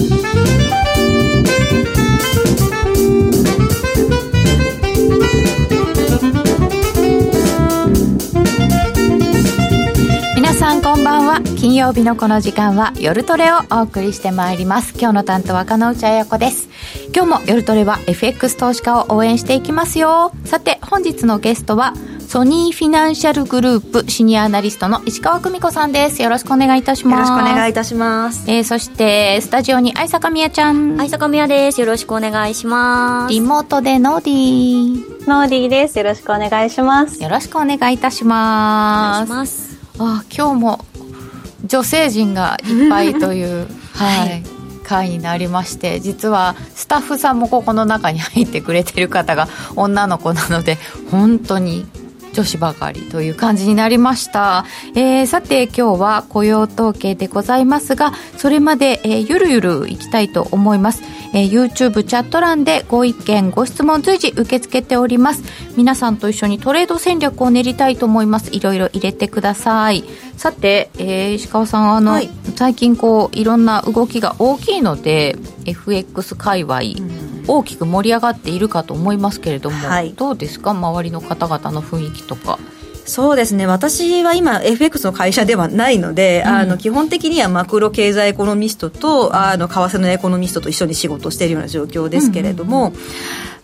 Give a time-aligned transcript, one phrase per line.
[0.00, 0.08] 皆
[10.54, 11.42] さんこんばんは。
[11.58, 14.94] 金曜日のこの時間は夜トレをお送りしてまいります。
[14.98, 16.70] 今日の担当は金内彩子です。
[17.14, 20.32] 今日も夜トレは FX 投資家を応援していきますよ。
[20.46, 21.92] さて本日のゲストは
[22.30, 26.22] ソニーフィナンシャルグループシニアアナリストの石川久美子さんです。
[26.22, 27.28] よろしくお願いいたします。
[27.28, 28.48] よろしくお願いいたします。
[28.48, 31.00] えー、そしてスタジオに愛坂みやちゃん。
[31.00, 31.80] 愛坂みやです。
[31.80, 33.34] よろしくお願いします。
[33.34, 35.28] リモートでノーディー。
[35.28, 35.98] ノーディーです。
[35.98, 37.20] よろしくお願いします。
[37.20, 39.76] よろしくお願いいたします。
[39.98, 40.84] あ今日も
[41.64, 44.60] 女性陣がいっぱいという はい、はい
[44.90, 50.78] 回になりまして実はスタッフさんもここの中に入ってくれてる方が女の子なので
[51.12, 51.86] 本当に
[52.40, 61.02] 女子ばかりという感じになりました、えー、さて今日は雇用統計でございますがそれまで、えー、ゆるゆるいきたいと思います。
[61.32, 65.44] えー、YouTube チャット欄でご意見ご質問随時受け付けております。
[65.76, 68.50] 皆さんと一緒にトレード戦略を練りたいと思います。
[68.52, 70.02] いろいろ入れてください。
[70.36, 76.80] さて、えー、石川さんあの、はい、最近こういろんな動きが大きいので FX 界隈、
[77.46, 80.70] 大きく盛り上がっているかと思いますけれども、はい、どうですか？
[80.70, 82.58] 周りの方々の雰囲気とか。
[83.06, 83.66] そうですね。
[83.66, 93.00] 私は今 FX の会社ではないので、うん、あの基本的にはマクロ経済エコノミストとあの為替のエコノミストと一緒に仕事しているような状況ですけれども、うんうんうん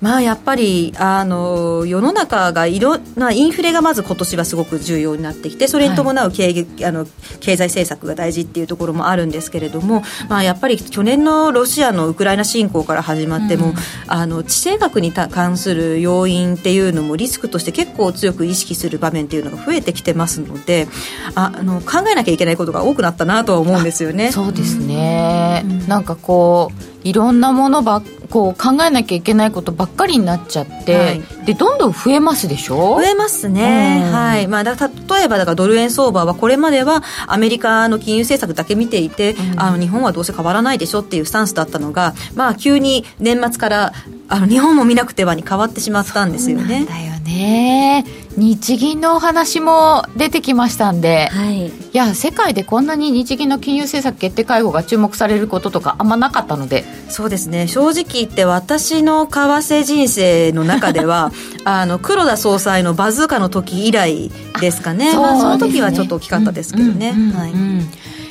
[0.00, 7.06] まあやっぱりあの世の中がいろんなインフレがまず今年はすごく重要になってきてそれに伴う経,、はい、あの
[7.41, 13.75] 経済政策が大事っていうところもあるんですけれども、まあ、やっぱり去年のロシアのウクライナ侵攻から始まっても、うん、
[14.06, 20.88] あの地政学に関する要因っていうのもリスクとして結構強く意識する場面っていうのが増えてきてますので
[21.34, 24.33] ああの考えなきゃいけないことが多くなったなとは思うんですよね。
[24.33, 32.97] そうですね、うん、なんかこういろんなものばこう考えなきゃいけないことばっかりになっちゃって、はい、でどんどん増えますでしょ？
[32.97, 34.48] 増えますね、うん、はい。
[34.48, 43.92] まあ、だ例えばだからドル円相場はこれまではアメリカの金融政策だけ見ていて、うん、あの日本はどうせ変わらないでしょっていうスタンスだったのが、まあ、急に年末から
[44.28, 46.84] あの日本も見なくてはに変わってしまったんですよね。
[46.86, 48.04] だよね
[48.36, 56.84] 日銀のお話も出てきましたんで、はい、いや世界でこんなに日銀の金融政策決定会合が注目されることとかあんまなかったので。
[57.08, 57.66] そうですね。
[57.66, 61.32] 正直言って私の為替人生の中では
[61.64, 64.30] あの黒田総裁のバズーカの時以来
[64.60, 65.12] ですかね。
[65.12, 67.14] そ、ね、まあ、その時はちょっと大きかったですけどね。
[67.34, 67.52] はい。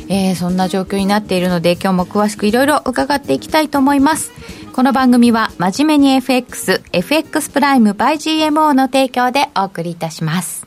[0.07, 4.31] えー、そんな状況になっているので今日も詳しくいろいろ伺っていきたいと思います
[4.75, 10.64] この番組は真面目に FX、FX プライム by GMO の提供でお送りいたします。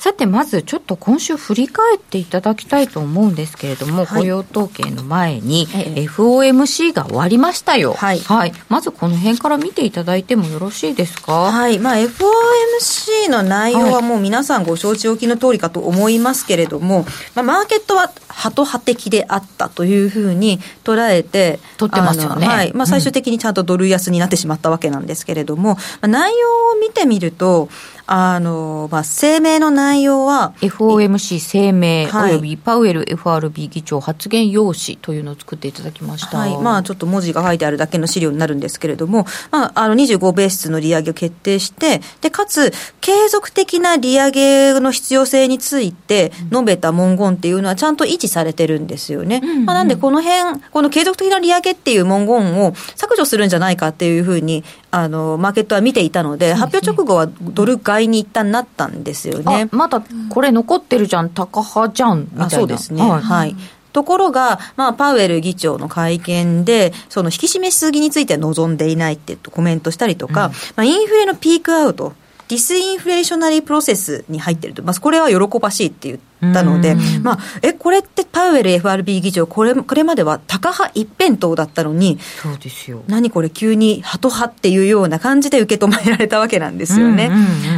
[0.00, 7.92] さて、まずちょっと今週振り返っていただきたいと思うんですけれども、はい、雇用統計の前に、FOMC が終わりましたよ。
[7.92, 8.52] はい、はい。
[8.70, 11.52] まずこの辺から見ていただいてもよろしいですか？
[11.52, 11.78] はい。
[11.78, 22.46] まあ、FOMC の内容はもう皆さんご承知おきの通りかと思いますけれども、まあ、マーケットはハト派的であったというふうに捉えて、取ってますよね。
[22.46, 22.72] はい。
[22.72, 27.68] まあ、最終的にちゃんとドル安になってしまったわけなんですけれども、まあ、内容を見てみると、
[28.12, 36.38] あの、まあ、声明の内容は、FOMC 声明、はい、およびパウエル FRB 議長発言用紙というのを作っていただきました。
[36.38, 36.58] はい。
[36.58, 49.40] まあ、ちょっと文字が書いてあるだけの資料になるんですけれども、まあ、あの、25ベースの利上げを決定して、で、かつ、継続的な利上げの必要性について述べた文言っていうのはちゃんと維持されてるんですよね。
[49.40, 59.68] うんうん、まあ、なんで、この辺、この継続的な利上げっていう文言を削除するんじゃないかっていうふうに、あの、マーケットは見ていたので、発表直後はドル買いに一旦なったんですよね。
[59.70, 62.50] まだこれ残ってるじゃん、タカ派じゃん、みたいな。
[62.50, 63.02] そうですね。
[63.02, 63.56] はい、はい
[63.92, 72.12] ところが、まあ、パウエル議長の会見で、その引き締めしすぎについては望んでいないってコメントしたりとか、うん、まあ、インフレのピークアウト、
[72.48, 83.02] disinflationary process に入ってると、まあ、これは喜ばしいって言ったので、まあ、え、これってパウエル FRB 議長、これ、これまではタカ派一辺倒だったのに、そうですよ。
[83.08, 87.30] 何これ急にハト派っていうような感じで受け止められたわけなんですよね。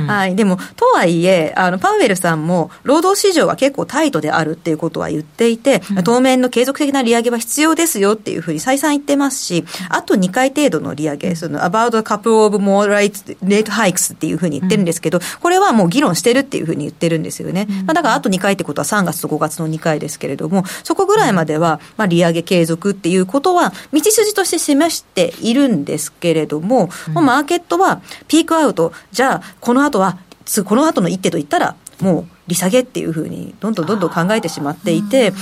[0.07, 0.37] はい。
[0.37, 17.67] でも、とはいえ、あの、パウエルさんも、労働市場は結構タイトであるっていうことは言っていて、うん、当面の継続的な利上げは必要ですよっていうふうに再三言ってますし、あと2回程度の利上げ、その、about a couple of more rate hikes っていうふうに言ってるんですけど、うん、これはもう議論してるっていうふうに言ってるんですよね。
[17.87, 30.19] まあ、だからあと2回ってことは3月と5月の2回ですけれども、そこぐらいまでは、まあ、利上げ継続っていうことは、道筋として示しているんですけれども、もうマーケットはピークアウト、じゃあ、この後は、
[30.65, 35.33] この後の一手といったら、もう利下げっていうふうにどんどんどんどん考えてしまっていて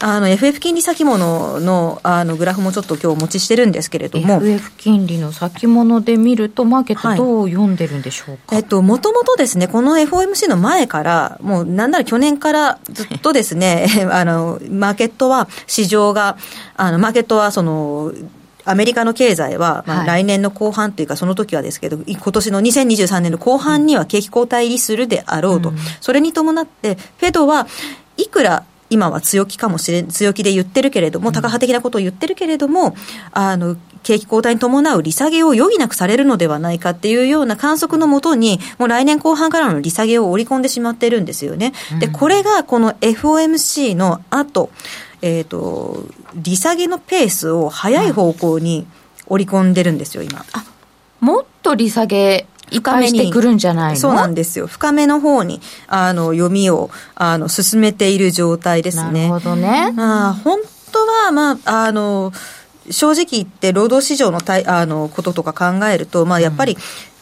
[0.00, 16.36] あの FF 金利先物のあのグラフもちょっと今日お持ちしてるんですけれども FF 金利の先物で見るとマーケットどう読んでるんでしょうか、はい、えっともともとですねこの FOMC の前からもうなんなら去年からずっとですね あのマーケットは市場が
[16.76, 18.12] あのマーケットはその
[18.70, 27.66] アメリカの経済は、まあ、来年の後半というか、その時はですけど、今年の2023年の後半には景気後退するであろうと、うん、それに伴って、フェドは
[28.16, 32.94] いくら今は強気かもしれ強気で言ってるけれども、高派的なことを言ってるけれども、
[33.32, 41.72] あの、景気後退に伴う利下げを余儀なくされるのではないかっていうような観測のもとに、もう来年後半からの利下げを織り込んでしまってるんですよね。
[42.00, 44.70] で、これがこの FOMC の後、
[45.20, 46.04] えっ、ー、と、
[46.34, 48.86] 利下げのペースを早い方向に
[49.26, 50.44] 織り込んでるんですよ、今。
[50.52, 50.64] あ、
[51.20, 54.66] もっと利下げ深めしてくるんじゃないそうなんですよ。
[54.66, 59.28] 深めの方に、あの、読みを、あの、進めている状態ですね。
[59.28, 59.92] なるほどね。
[59.92, 60.60] まあ、本
[60.92, 62.32] 当は、まあ、あの、
[62.90, 66.76] 正直言って労働市場のたいあのこととか考えると、まあ、やっぱり、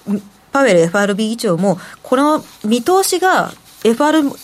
[0.07, 0.23] うん、
[0.53, 3.53] パウエル FRB 議長も、この見通しが
[3.83, 4.37] FR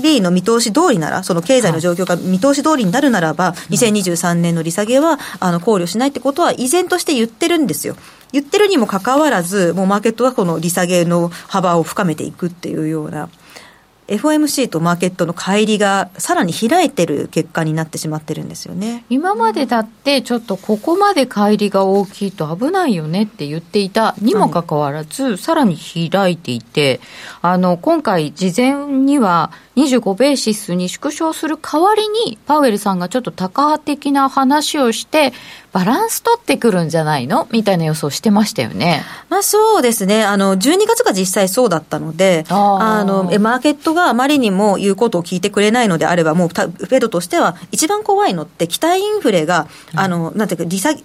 [0.00, 7.96] B の見通し通りなら、その経済の状況が見通し通りになるならば、2023年の利下げはあの考慮しないってことは、依然として言ってるんですよ。
[8.32, 13.28] 言ってるにもかかわらず、もうマーケットはこの利下げの幅を深めていくっていうような。
[14.10, 27.00] FOMC とマーケットの乖離がさらに開いてる結果になってしまってるんですよね今までだってちょっとここまで乖離が大きいと危ないよねって言っていたにもかかわらず、はい、さらに開いていて
[27.40, 35.32] あの今回事前には25ベーシスに縮小する代わりにパウエルさんがちょっと高派的な話をして
[35.72, 37.46] バランス取ってくるんじゃないの？
[37.52, 39.02] みたいな予想してましたよね。
[39.28, 40.24] まあそうですね。
[40.24, 51.04] あの、12月が実際そうだったので、あの、マーケットがあまりにも言うことを聞いてくれないのであれば、もうフェドとしては一番怖いのって期待インフレが、あの、なんていうか、利下げ、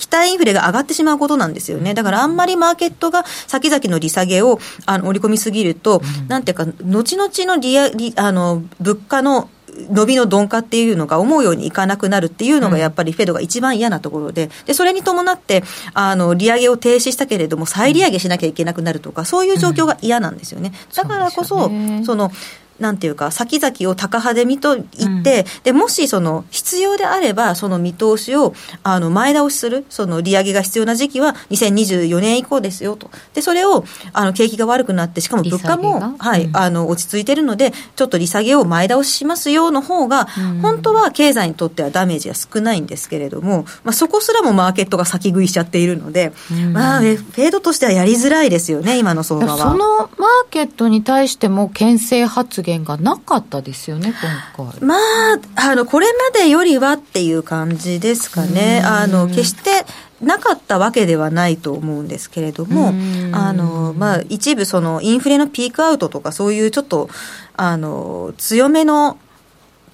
[0.00, 1.92] 期待インフレが上がってしまうことなんですよね。
[1.92, 7.78] だからあんまりマーケットが先々の利下げをあの織り込みすぎると、うん、なんていうか、後々の利
[8.16, 9.50] あの物価の
[9.90, 15.62] 伸びの鈍化っていうのが思うようにいかなくなるっていうのがやっぱりフェドが一番嫌なところで、で、それに伴って、
[15.94, 20.72] あの、利上げを停止したけれども、再利上げしなきゃいけなくなるとか、そういう状況が嫌なんですよね。
[20.94, 21.70] だからこそ、
[22.04, 22.32] その、
[22.80, 25.24] なんていうか、先々を高派で見といって、うん、
[25.62, 49.58] でもしその必要であれば、その見通しをあの前倒しする、その利上げが必要な時期は2024年以降ですよと、でそれをあの景気が悪くなって、しかも物価も、はい、あの落ち着いてるので、ちょっと利下げを前倒ししますよの方が、うん、本当は経済にとってはダメージは少ないんですけれども、まあ、そこすらもマーケットが先食いしちゃっているので、うん、まあ、フェードとしてはやりづらいですよね、今の相場は。
[49.58, 54.14] そのマーケットに対しても、牽制発言言がなかったですよね、
[54.56, 54.80] 今回。
[54.82, 58.82] まあ、あの、これまでよりはっていう感じですかね。
[58.84, 59.84] あの、決して
[60.20, 62.92] なかったわけではないと思うんですけれども、
[63.32, 67.08] あの、まあ、一部そのインフレのピークアウトとかそういうちょっと、
[67.56, 69.18] あの、強めの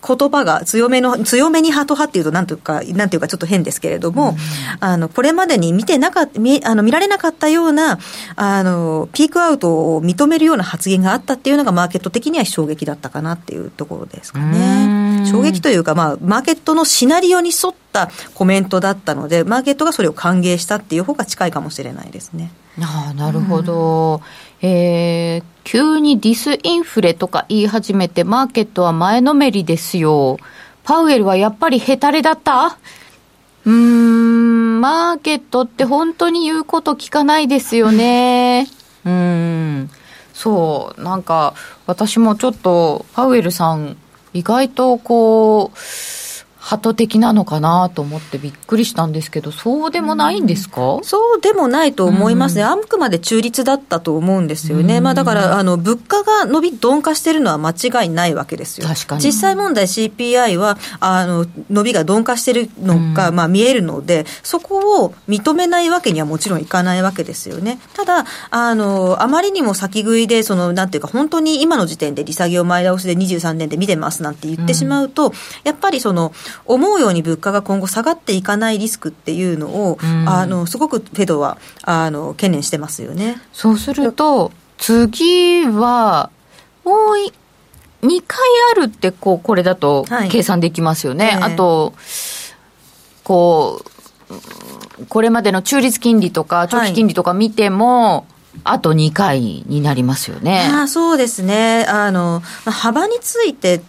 [0.06, 4.36] 言葉が強めの、強めにハト派っていうと、なんというか、なんていうかちょっと変ですけれども、うん、
[4.80, 7.98] あの、これまでに見てなかった、見、あの、見られなかったような、
[8.36, 15.26] あの、ピークアウトを認めるような発言があったっていうのが、マーケット的には衝撃だったかなっていうところですかね。
[15.26, 22.50] 衝撃というか、まあ、マーケットのシナリオに沿ったコメントだったので、マーケットがそれを歓迎したっていう方が近いかもしれないですね。
[22.80, 24.20] ああ、なるほど。
[24.68, 30.38] えー、急にディスインフレとか言い始めて、マーケットは前のめりですよ。
[30.82, 32.76] パウエルはやっぱりヘタレだった？
[33.64, 38.66] うーん、マーケットって本当に言うこと聞かないですよね。
[39.04, 39.88] うん。
[40.32, 41.54] そう、なんか、
[41.86, 43.96] 私もちょっと、パウエルさん、
[44.34, 45.78] 意外とこう、
[46.66, 58.88] 鳩的なのかなと思ってびっくりしたんですけど、そうでもないんですか、うん、そうでもないと思いますね、あくまで中立だったと思うんですよね、まあ、だからあの物価が伸び鈍化してるのは間違いないわけですよ。
[58.88, 59.22] 確かに。
[59.22, 67.78] 実際問題 CPI はあの伸びが鈍化してるのが、まあ、見えるので、そこを認めないわけにはもちろんいかないわけですよね。
[67.94, 75.32] ただ、あのあまりにも先食いで、そのなんていうか、本当に今の時点で利下げを前倒しで23年で見てますなんて言ってしまうと、
[75.62, 76.32] やっぱりその、
[76.64, 83.40] 思うように物価が今後下がっていかないリスクっていうのを、うん、あのすごくフェドはあの懸念してますよね。
[83.52, 86.30] そうすると次は
[86.84, 88.38] もう2回
[88.72, 91.26] あるってこうこれだと計算できますよね。
[91.26, 91.94] はいえー、あと
[93.24, 100.68] こうこれまでの中立金利とか長期金利とか見ても、はいあと2回になりますよね。
[100.72, 101.84] あそうですね。
[101.88, 103.82] あの、幅について、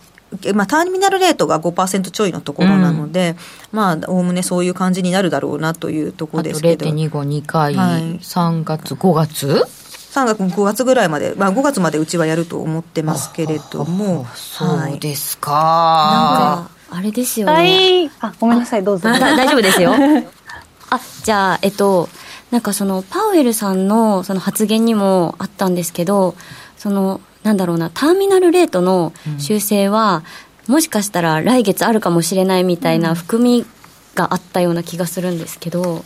[0.54, 3.38] まあ、ターミナルレートが5%ちょいのところなので、
[3.72, 6.86] うん、まあ、おおむねそういう感じになるだろうなというところですけど。
[6.86, 9.64] 0.252回、はい、3月、5月
[10.12, 14.26] ？3月、5月ぐらいまで、まあ、5月までうちはやると思ってますけれども。
[14.36, 15.52] そうですか。
[15.52, 15.62] なん
[16.66, 18.10] か、あれですよね。
[18.20, 19.10] あ、ごめんなさい、どうぞ。
[19.10, 19.94] 大丈夫ですよ。
[20.90, 22.10] あ、じゃあ、えっと、
[22.52, 26.36] なんかその、パウエルさんのその発言にもあったんですけど、
[26.78, 30.24] その、なんだろうな、ターミナルレートの修正は、
[30.68, 33.66] うん、もしかしたら来月あるかもしれないみたいな含み
[34.16, 36.04] があったような気がするんですけど、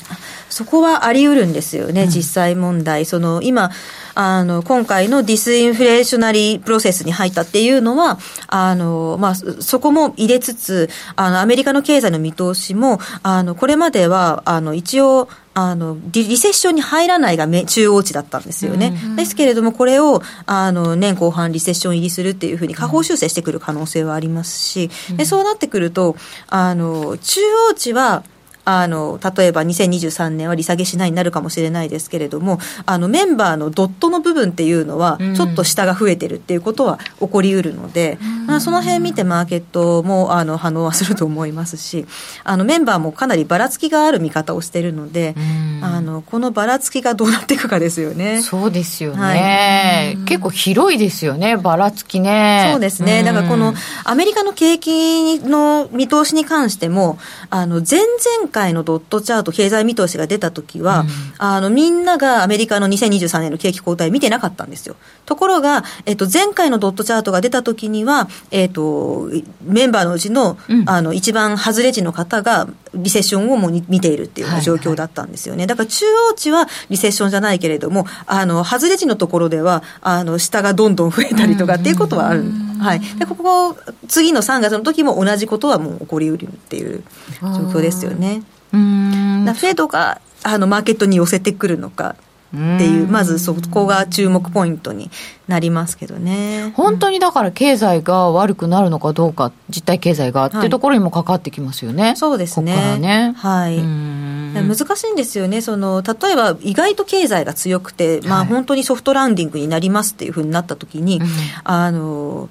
[0.50, 3.06] そこはあり得るんですよね、うん、実際問題。
[3.06, 3.72] その今
[4.14, 26.16] あの今回の disinflationary process に入ったっていうのは、あのまあ、そこも入れつつ、あのアメリカの経済の見通しも、あのこれまではあの一応、あのリセッションに入らないが中央値だったんですよね、うん、ですけれども、これをあの年後半、リセッション入りするっていうふうに下方修正してくる可能性はありますし、うん、でそうなってくると、
[26.48, 28.24] あの中央値は
[28.66, 42.06] あの例えば2023年は利下げしないになるかもしれないですけれどもあのメンバーのドットの部分っていうのはちょっと下が増えてるっていうことは起こりうるので、まあ、その辺見てマーケットもあの反応はすると思いますし
[42.44, 45.36] あのメンバーもかなりばらつきがある見方をしてるので
[45.82, 48.42] あのこのばらつきがどうなっていくかですよね。
[48.42, 52.70] そうですよね、はい、結構広いですよねばらつきね。
[52.72, 53.24] そうですね。
[53.24, 57.18] だからこのアメリカの景気の見通しに関しても
[57.50, 64.96] あの前々回のドットチャート、経済見通しが出たときは、うん、あの、みんながアメリカの2023年の景気後退見てなかったんですよ。
[65.26, 69.30] ところが、えっと、前回のドットチャートが出たときには、えっと、
[69.64, 75.64] メンバーのうちの、うん、あの、一番外れ値の方が、リセッションをもう見ているっていう状況だったんですよね。
[75.64, 82.44] はいはい、だから中央値はリセッションじゃないけれども、あの、外れ値のところでは、あの、下がどんどん増えたりとかっていうことはある。
[82.82, 83.00] はい。
[83.00, 87.04] で、ここ、次の3月の時も同じことはもう起こりうるっていう
[87.42, 88.44] 状況ですよね。
[88.74, 92.16] うんフェードがあのマーケットに寄せてくるのか
[92.54, 95.10] っていう、まずそこが注目ポイントに
[95.48, 96.74] なりますけどね。
[96.76, 102.04] 本当にだから経済が悪くなるのかどうか、実体経済がっていうところにもかかってきますよね。
[102.04, 102.74] はい、そうですね。
[102.74, 103.78] ここねはい。
[103.78, 105.62] 難しいんですよね。
[105.62, 111.30] その、例えば意外と経済が強くて、まあ本当にソフトランディングになりますっていうふうになった時に、はい、
[111.64, 112.50] あの、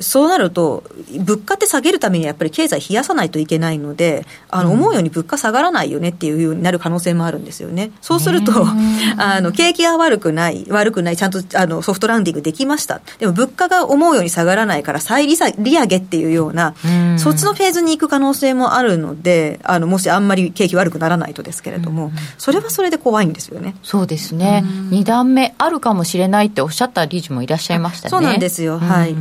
[0.00, 0.82] そうなると、
[1.20, 7.92] 物価って下げるためにはやっぱり経済冷やさないといけないので、あの思うように物価下がらないよねっていうようになる可能性もあるんですよね。
[8.00, 8.52] そうすると、
[9.18, 13.00] あの景気が悪くない、悪くない、ちゃんとあのソフトランディングできました。
[13.18, 16.74] でも物価が思うように下がらないから再利利上げっていうような、
[17.16, 23.76] そっちのフェーズに行く可能性もあるので、あのもしあんまり景気悪くならないとですけれども、それはそれで怖いんですよね。
[23.82, 24.64] そうですね。
[24.90, 28.10] 2段目あるかもしれないっておっしゃった理事もいらっしゃいましたね。
[28.10, 28.78] そうなんですよ。
[28.78, 29.14] はい。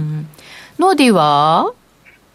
[0.80, 1.72] ノーディは？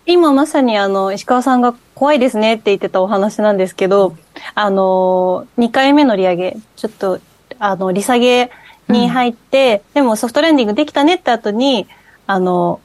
[0.07, 4.17] 今まさにあの、石川さんが怖いですねって言ってたお話なんですけど、
[4.55, 7.21] あの、2回目の利上げ、ちょっと、
[7.59, 8.51] あの、利下げ
[8.89, 11.87] に入って、うん、でもソフトレンディングできたねって後に、
[12.27, 12.81] あの、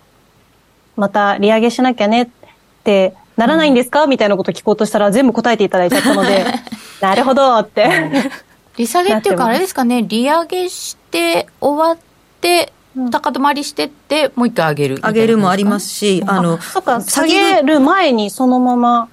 [0.95, 2.29] また利上げしなきゃねっ
[2.83, 6.45] てならないんですか、うん、みたいなこと聞こうとしたら全部答えていただいちゃったので、
[6.99, 7.89] なるほどって。
[8.75, 11.97] 利下げっていうかあれですかね、利上げして終わっ
[12.41, 12.73] て、
[13.11, 19.09] 高止まりしてって、もう一回上げる上げるもありますし、あの、そっか、下げる前にそのまま、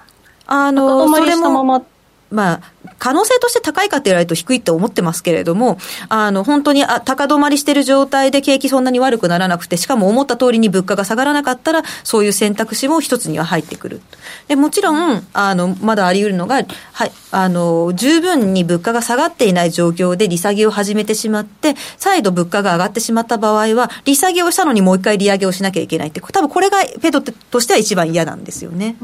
[0.47, 1.87] あの、それも、
[2.31, 2.61] まあ、
[2.99, 14.01] 可能性として高いかって言われると低いと思ってますけれども、あの、本当にあ高止まりしてる状態で景気そんなに悪くならなくて、しかも思った通りに物価が下がらなかったら、そういう選択肢も一つには入ってくる。
[14.49, 28.97] で、もちろん、あの、まだあり得るのが、はい、あの、十分に物価が下がっていない状況で利下げを始めてしまって、再度物価が上がってしまった場合は、利下げをしたのにもう一回利上げをしなきゃいけないって、多分これがフェドとしては一番嫌なんですよね。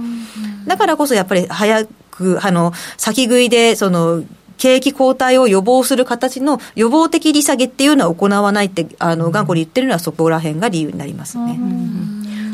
[0.66, 4.25] だからこそやっぱり早く、あの、先食いで、その、
[4.58, 11.58] 景気後退を予防する形の予防的利下げっていうのは行わないって、あの、頑固に言ってるのはそこら辺が理由になりますね。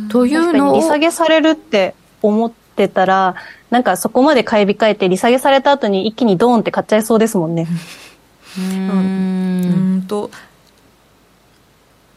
[0.08, 0.76] というのを。
[0.76, 3.36] 利下げされるって思ってたら、
[3.70, 7.66] なんかそこまで買い控えて利下げされた後に一気にドーンって買っちゃいそうですもんね。
[8.58, 8.90] うん。
[8.90, 10.30] うんと。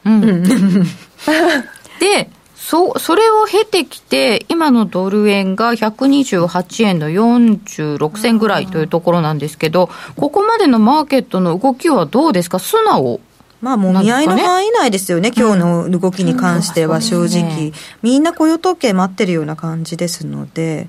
[0.03, 0.43] うん。
[1.99, 2.29] で、
[2.67, 12.57] そ、それを経てきて、今のドル円が128円の46銭ぐらいというところなんですけど、ここまでのマーケットの動きはどうですか？
[12.57, 13.19] 素直
[13.61, 20.87] まあ、もみ合いの範囲内ですよね、今日の動きに関しては正直、みんな雇用統計待ってるような感じですので、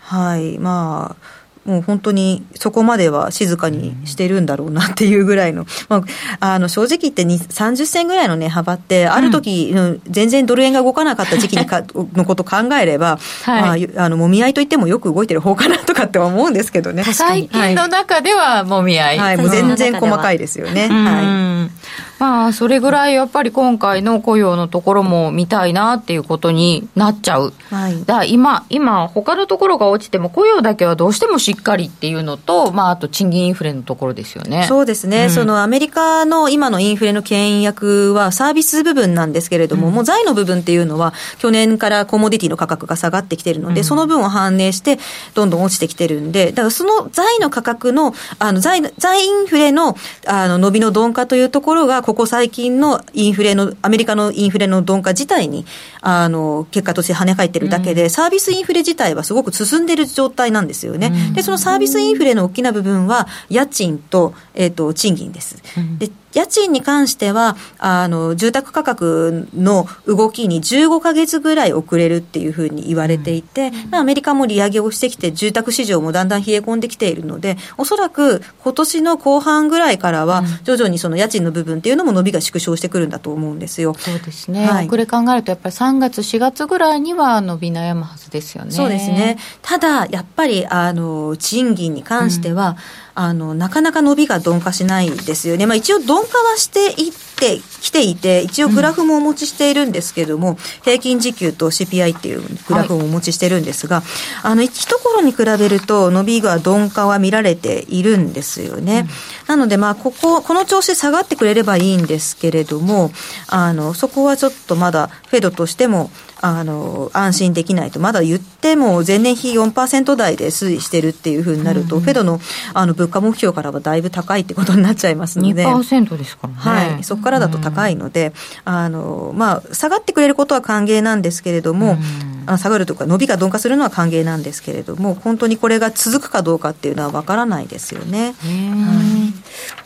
[0.00, 6.04] はい、まあ、もう本当にそこまでは静かにしてるんだろうなっていうぐらいの、ま
[6.40, 17.04] あ、あの正直言って30銭ぐらいの値幅って、ある時、うん、全然ドル円が動かなかった時期にか のこと考えれば、はい、まあ、あのもみ合いといってもよく動いてる方かなとかって思うんですけどね。
[17.04, 19.18] 最近の中ではもみ合い。
[19.18, 20.88] はい、もう全然細かいですよね。
[20.88, 21.92] はい。
[22.22, 27.52] まあ、それぐらいやっぱり今回の雇用のところも見たいなっていうことになっちゃう。
[27.68, 34.66] はい、だ今、今、他のところが落ちても雇用だけはどうしてもしっかりっていうのと、まあ、あと賃金インフレのところですよね。
[34.68, 35.24] そうですね。
[35.24, 45.00] うん、そのアメリカの今のインフレの牽引役はサービス部分なんですけれども、うん、もう財の部分っていうのは去年からコモディティの価格が下がってきてるので、うん、その分を反映して
[45.34, 49.96] どんどん落ちてきてるんで、だからその財の価格の、あの財、財インフレの
[50.28, 55.64] あの伸びの鈍化というところが、ここ最近のインフレの、アメリカのインフレの鈍化自体に、
[56.02, 61.06] あの、結果として跳ね返ってるだけで、うん、サービスインフレ自体はすごく進んでる状態なんですよね。
[61.06, 65.56] うん、で、そのサービスインフレの大きな部分は、家賃と、えっ、ー、と、賃金です。
[65.78, 83.94] うん、で家賃に関しては、あの、住宅価格の動きに15か月ぐらい遅れるっていうふうに言われていて、うん、アメリカも利上げをしてきて、住宅市場もだんだん冷え込んできているので、おそらく今年の後半ぐらいからは、徐々にその家賃の部分っていうのも伸びが縮小してくるんだと思うんですよ。
[83.98, 84.66] そうですね。
[84.66, 88.70] はい、遅れ考えると、やっぱり3月、4月ぐらいには伸び悩むはずですよね。
[88.70, 89.38] そうですね。
[89.60, 92.76] ただ、やっぱり、あの、賃金に関しては、うん
[93.14, 95.66] あの、なかなか伸びが鈍化しないですよね。
[95.66, 104.04] まあ一応鈍化はしていってきていて、一応グラフもお持ちしているんですけども、うん、平均時給と CPI っていうグラフをお持ちしてるんですが、はい、
[104.44, 109.00] あの、一頃に比べると伸びが鈍化は見られているんですよね。
[109.00, 109.08] うん、
[109.52, 113.10] なのでまあここ、この調子下がってくれればいいんですけれども、
[113.48, 122.40] あの、そこはちょっとまだフェドとしても、あの、安心できないと、まだ言っても前年比4%台で推移してるっていうふうになると、うん、フェドの
[122.72, 125.66] あの物価目標からはだいぶ高いってことになっちゃいますので。
[125.66, 126.90] 2%ですからね。
[126.94, 127.04] はい。
[127.04, 128.32] そこからだと高いので、
[128.64, 138.34] うん、あの、まあ、下がってくれることは歓迎なんですけれども、うん、下がるとか伸びが鈍化するのは歓迎なんですけれども、本当にこれが続くかどうかっていうのはわからないですよね。
[138.40, 139.22] はい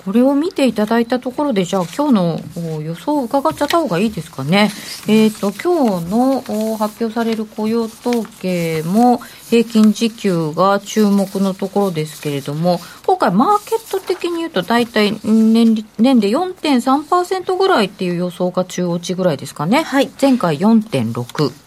[0.07, 2.15] これを見ていただいたところで、じゃあ今日
[2.61, 4.71] の予想を伺っちゃった方がいいですかね。
[5.09, 19.83] えっ、ー、と、今日の発表される雇用統計も平均時給が注目のところですけれども、今回マーケット的に言うと大体年年で4.3%ぐらいっていう予想が中落ちぐらいですかね。
[19.83, 20.11] はい。
[20.21, 21.66] 前回4.6。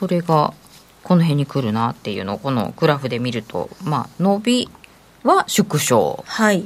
[0.00, 0.54] それが
[1.02, 4.68] この辺に来るなっていうのをこのグラフで見ると、まあ、伸び
[5.24, 6.24] は縮小。
[6.26, 6.64] はい。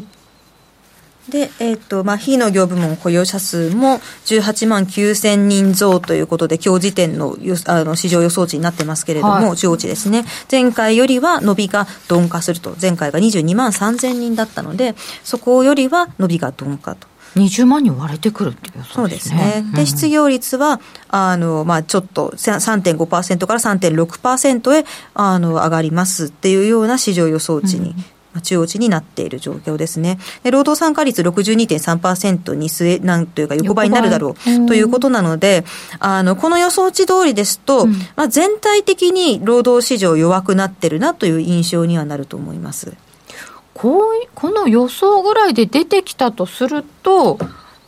[1.29, 10.25] で、えっ、ー、と、まあ、非農業部門雇用者数も18万9000人増ということで、今日時点のあの市場予想値になってますけれども、はい、中央値ですね。
[10.49, 12.77] 前回よりは伸びが鈍化すると。
[12.81, 14.95] 前回が22万3000人だったので、
[15.25, 17.09] そこよりは伸びが鈍化と。
[17.37, 19.65] 20万人割れてくるっていうそうですね。
[19.75, 27.95] で、失業率は、あの、まあ、ちょっと3.5%から3.6%へ、あの、上がりますっていうような市場予想値に
[28.43, 30.19] 中央値になっている状況ですね。
[30.43, 35.65] で労働参加率62.3%に据え、なんというか横ばいになるだろうということなので、
[35.99, 42.95] あの、この予想値通りですと、うん、まあ、全体的に労働市場弱くなってるなという印象にはなると思います。
[43.75, 47.39] こうこの予想ぐらいで出てきたとすると、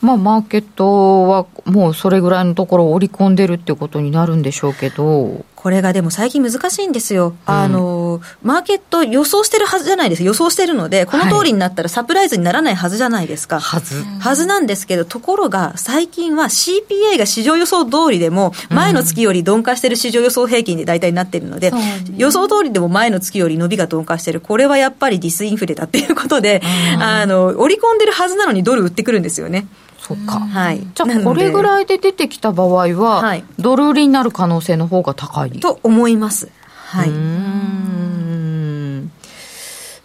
[0.01, 5.45] まあ、マーケットはもうそれぐらいのところを織り込んでるってことになるんでしょうけど。
[5.67, 7.35] これがでも最近難しいんですよ。
[7.49, 10.23] うん、あの、マーケット予想してるはずじゃないです。
[10.23, 13.59] 予想してるので、この通りになったらサプライズにならないはずじゃないですか。
[13.59, 14.01] はず。
[14.21, 24.41] はずなんですけど、ところが最近は CPI が市場予想通りでも、前の月より鈍化してる市場予想平均で大体なってるので、うん、予想通りでも前の月より伸びが鈍化してる。
[24.41, 26.63] これはやっぱりディスインフレだっていうことで、
[26.95, 29.67] うん、あの、織り込んでるはずなのにドル売ってくるんですよね。
[30.07, 30.39] そっか。
[30.39, 30.87] はい。
[30.95, 35.51] じゃあ、これぐらいで出てきた場合は、はい、ドル売りになる可能性の方が高い？
[35.59, 36.49] と思います。
[36.69, 37.11] はい。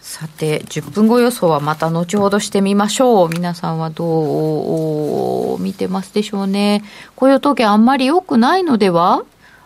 [0.01, 3.29] さて、10分後予想はまた後ほどしてみましょう。
[3.29, 6.83] 皆さんはどう見てますでしょうね。
[7.15, 9.23] 雇用統計あんまり良くないのでは？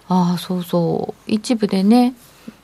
[0.09, 1.31] ああ、そうそう。
[1.31, 2.13] 一部でね、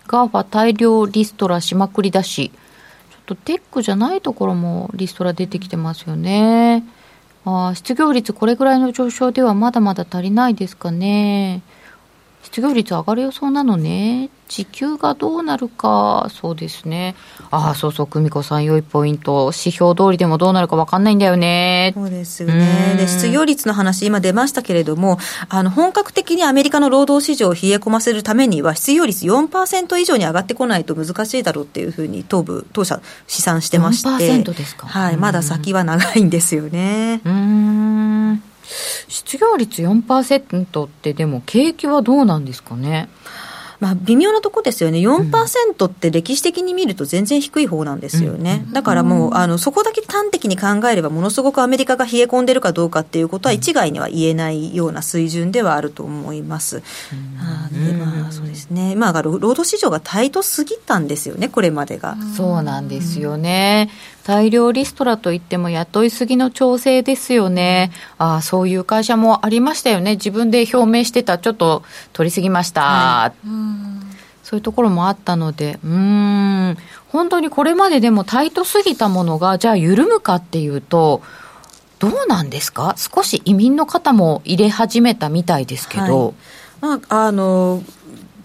[0.07, 6.83] GAFA 大量リストラしまくりだし、ちょっとテックじゃないところもリストラ出てきてますよね。
[7.45, 11.63] あ失業率これぐらいの上昇ではまだまだ足りないですかね。
[12.43, 14.29] 失業率上がる予想なのね。
[14.51, 17.15] 時給がどうなるか、そうですね。
[17.51, 19.45] ああ、そうそう、久美子さん、良いポイント。
[19.53, 21.93] 指標通りでもどうなるか分かんないんだよね。
[21.95, 22.95] そうですよね。
[22.97, 34.09] で、失業率の話、今出ましたけれども、あの、本格的にアメリカの労働市場を冷え込ませるためには、失業率4%以上に上がってこないと難しいだろうっていうふうに、東部、当社、試算してまして。
[34.09, 35.17] 4%ですかはい。
[35.17, 37.21] まだ先は長いんですよね。
[37.23, 38.43] うん。
[39.07, 43.09] 失業率4%ってでも景気はどうなんですかね？
[43.81, 56.83] まあ、微妙なとこですよね、4%って歴史的に見ると全然低い方なんですよね、だからもうあの、そこだけ端的に考えれば、ものすごくアメリカが冷え込んでるかどうかっていうことは、一概には言えないような水準ではあると思います。
[57.71, 62.15] でまあ、そうですね、今が労働市場がタイトすぎたんですよね、これまでが。
[62.37, 63.89] そうなんですよね。
[64.23, 67.91] 大量リストラといっても雇いすぎの調整ですよね。
[68.19, 70.11] ああ、そういう会社もありましたよね。
[70.11, 71.81] 自分で表明してた、ちょっと
[72.13, 72.81] 取りすぎました。
[72.81, 73.70] はい
[74.43, 76.77] そういうところもあったので、うん、
[77.09, 81.21] 本当にこれまででもタイトすぎたものが、じゃあ緩むかっていうと、
[81.99, 82.95] どうなんですか？
[82.97, 86.33] 少し移民の方も入れ始めたみたいですけど。
[86.81, 87.83] はい、まあ、あの、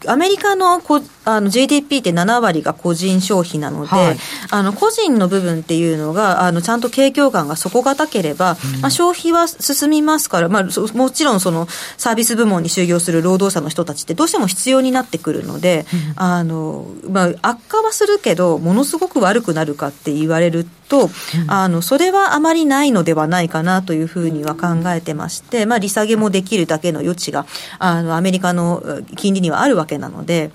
[0.08, 4.16] アメリカのこあの GDP って7割が個人消費なので、はい、
[4.50, 10.64] あの個人の部分っていうのがあのちゃんと景況感が底堅ければ、うん、まあ、消費は進みますから、まあ、
[10.94, 11.66] もちろんその
[11.96, 15.84] サービス部門に就業する労働者の人たちってどうしても必要になってくるので、
[16.16, 27.46] うん、あのまあ、悪化はするけどものすごく悪くなるかって言われると、うん、あのそれはあまりないのではないかなというふうには考えてまして、まあ、利下げもできるだけの余地が
[27.80, 30.50] あのアメリカの金利にはあるわけなので。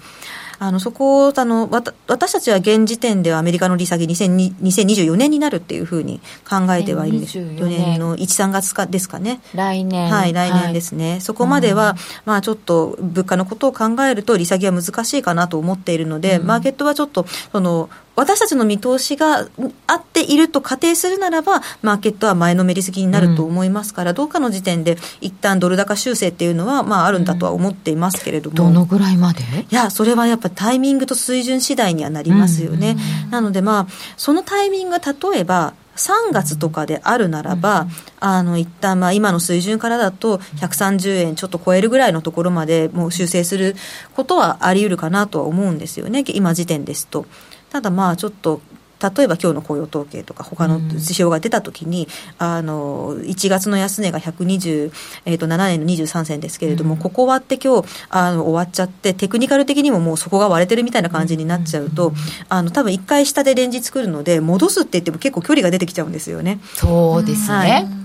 [0.63, 7.39] あのそこをあの私たちは現時点ではアメリカの利下げ2024年になるっていうふうに考えてはいるんです。
[7.39, 7.99] 4年。
[7.99, 9.41] の1、3月かですかね。
[9.55, 10.11] 来年。
[10.11, 19.47] はい来年ですね、はい、そこまでは、まあちょっと物価のことを考えると利下げは難しいかなと思っているので、うん、マーケットはちょっとその私たちの見通しが
[19.87, 29.41] 合っていると仮定するならば、マーケットは前のめりすぎになると思いますから、うん、どうかの時点で一旦ドル高修正っていうのは、まあ、あるんだとは思っていますけれども、どのぐらいまで？
[29.41, 32.97] いや、それはやっぱタイミングと水準次第にはなりますよね。
[33.25, 37.89] うん、なので、まあ、そのタイミングが例えば、3月とかであるならば、うん、
[38.21, 43.75] あの一旦まあ今の水準からだと130円ちょっと超えるぐらいのところまでもう修正する
[44.15, 47.25] ことはあり得るかなとは思うんですよね、今時点ですと。
[47.71, 48.61] ただまあちょっと
[49.01, 52.07] 例えば今日の雇用統計とか他の指標が出たときに、
[52.39, 54.91] うん、あの1月の安値が127、
[55.25, 62.15] えー、と7年の23銭ですけれども、うん、ここ割って今日あの終わっちゃってテクニカル的にももうそこが割れてるみたいな感じになっちゃうと、うん、
[62.49, 66.59] あの多分1回下でレンジ作るので戻すって言っても結構距離が出てきちゃうんですよね。
[66.75, 68.01] そうですね、はい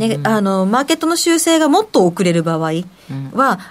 [0.00, 2.84] ね、あのマーケットの修正がもっと遅れる場合は、うん、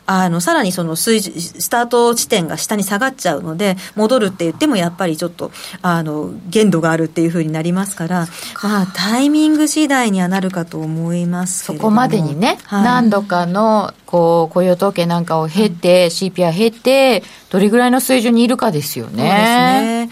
[0.06, 8.28] あのさらにその水スタート地点が下に下がっちゃうので戻るって言ってもやっぱりちょっとあの限度があるっていうふうになりますから、
[8.63, 19.12] まあ、タイミング次第にはなるかと思いますそこまでにね、はい、何度かのこう雇用統計なんかを経て、うん、CPI 経てどれぐらいの水準にいるかですよね。
[19.12, 20.10] そうですね。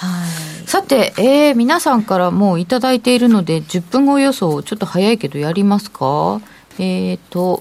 [0.00, 0.29] はい、
[0.70, 6.40] さて、えー、皆さんからもういただいているので、10分後予想、ちょっと早いけどやりますか？
[6.78, 7.60] えっ、ー、と、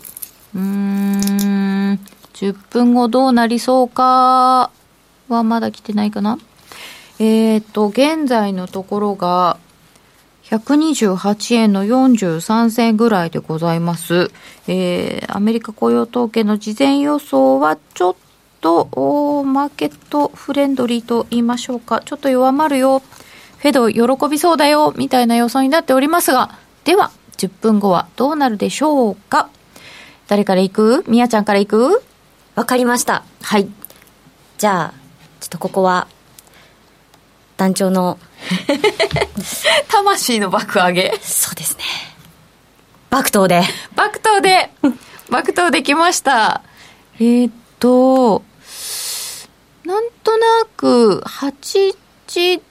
[0.54, 2.00] うん、
[2.34, 4.70] 10分後どうなりそうか？
[5.28, 6.38] はまだ来てないかな？
[7.18, 9.58] えっ、ー、と、現在のところが、
[10.44, 14.30] 128円の43銭ぐらいでございます。
[14.68, 18.16] えー、アメリカ雇用統計の事前予想はちょっ
[18.62, 22.02] とマーケットフレンドリーと言いましょうか。
[22.04, 23.02] ちょっと弱まるよ。
[23.58, 24.94] フェド喜びそうだよ。
[24.96, 29.50] みたいな予想になっておりますが、では、10分後はどうなるでしょうか。
[30.28, 31.06] 誰から行く？
[31.08, 32.04] みやちゃんから行く？
[32.56, 33.24] わかりました。
[33.42, 33.68] はい。
[34.58, 34.94] じゃあ、
[35.40, 36.08] ちょっとここは、
[37.60, 38.18] 団長の
[39.92, 41.84] 魂の爆上げそうですね
[43.10, 43.64] 爆投で
[43.96, 44.72] 爆投で
[45.30, 46.62] 爆投できました
[47.16, 48.44] えー、っと
[49.86, 51.96] なんとなく8
[52.28, 52.62] 時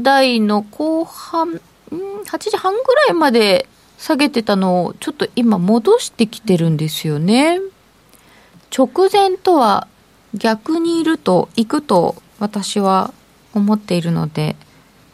[0.00, 1.60] 台の後半、
[1.90, 7.60] 8時半ぐらいまで下げてたのをちょっと今戻してきてるんですよね。
[8.76, 9.86] 直前とは
[10.34, 13.14] 逆にいると、行くと私は
[13.54, 14.56] 思っているので、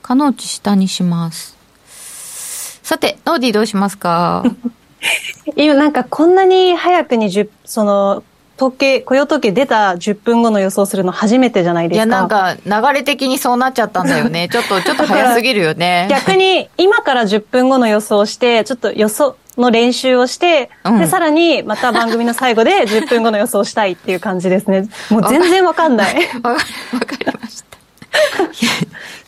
[0.01, 1.59] かのうち下にします。
[2.83, 4.45] さて、ノーディーどうしますか？
[5.57, 8.23] 今なんかこんなに早くに10その
[8.61, 12.05] 統計、雇用統計出た10分後の予想するの初めてじゃないですか。
[12.05, 14.49] いや、なんか、流れ的にそうなっちゃったんだよね。
[14.53, 16.09] ちょっと、ちょっと早すぎるよね。
[16.11, 24.89] 逆に、今から10分後の予想して、ちょっと予想、の練習をして、うんで、さらにまた番組の最後で10分後の予想をしたいっていう感じですね。
[25.11, 26.15] もう全然わかんない。
[26.43, 26.63] わか
[27.19, 27.65] りまし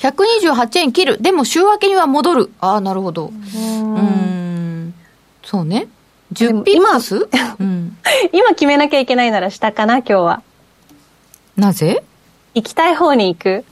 [0.01, 0.09] た。
[0.09, 1.19] 128円切る。
[1.21, 2.51] でも週明けには戻る。
[2.61, 3.27] ああ、なるほど。
[3.27, 4.95] うーん。
[5.45, 5.89] そうね。
[6.33, 7.29] 10ピップス
[7.61, 7.97] うん。
[8.33, 10.43] 今決めなきゃいけないなら下かな、今日は。
[11.57, 12.03] なぜ？
[12.55, 13.65] 行きたい方に行く。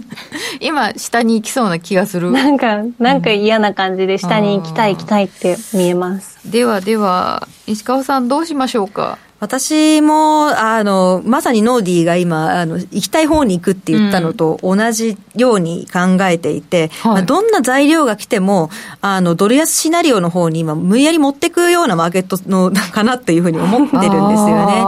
[0.60, 2.30] 今、下に行きそうな気がする。
[2.30, 6.38] なんか、なんか嫌な感じで下に行きたい行きたいって見えます。
[6.50, 9.18] ではでは、石川さんどうしましょうか？
[9.44, 17.12] 私も、あの、まさにノーディーが今、あの、行きたい方に行くって言ったのと同じように考えていて、はい。
[17.12, 18.70] まあ、どんな材料が来ても、
[19.02, 24.84] あの、ドル安シナリオの方に今、無理やり持ってくようなマーケットの、かなっていうふうに思ってるんですよね。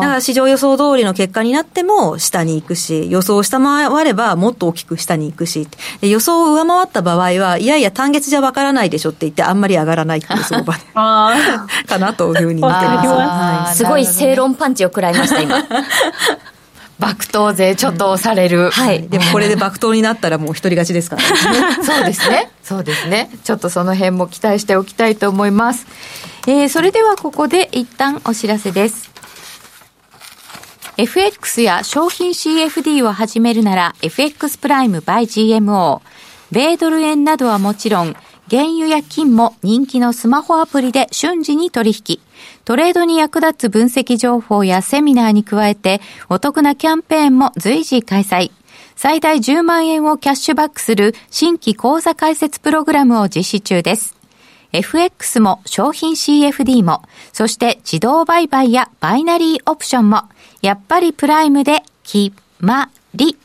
[0.00, 5.66] だから市場予想通りの結果になっても下に行くし、予想を下回ればもっと大きく下に行くし、
[6.00, 11.34] で予想を上回った場合は、いやいや単月じゃわからないでしょって言ってあんまり上がらないっていう相場 あ
[11.86, 13.82] かなというふうに見てます。
[13.88, 15.62] ごい正論パンチを食らいました、今。
[16.98, 18.70] 爆投税ちょっと押される。
[18.70, 19.08] はい。
[19.08, 21.28] でもこれで爆投になったらもう独り勝ちですからね。
[21.84, 22.50] そうですね。
[22.62, 23.30] そうですね。
[23.44, 25.86] ちょっとその辺も期待しておきたいと思います。
[26.48, 29.10] えー、それではここで一旦お知らせです。
[30.96, 35.22] FX や商品 CFD を始めるなら FX プライム by
[35.60, 36.00] GMO。
[36.50, 38.16] 米ドル円などはもちろん、
[38.50, 42.18] 原油や金も人気のスマホアプリで瞬時に取引。
[42.64, 48.50] トレードに役立つ分析情報やセミナーに加えて、お得なキャンペーンも随時開催。
[48.96, 54.16] 最大10万円をキャッシュバックする新規講座開設プログラムを実施中です。
[54.72, 60.24] FX も商品 CFD も、そして自動売買やバイナリーオプションも、
[60.62, 63.38] やっぱりプライムで決まり。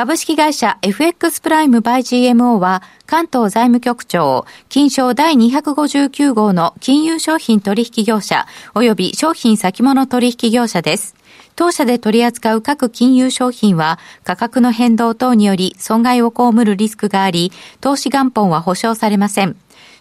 [0.00, 11.14] 株式会社 FX プライムバイ GMO は関東財務局長金賞第259号の金融商品取引業者及び商品先物取引業者です。
[11.54, 19.54] 当社で取り扱う各金融商品は価格の変動等により損害を被るリスクがあり、投資元本は保証されません。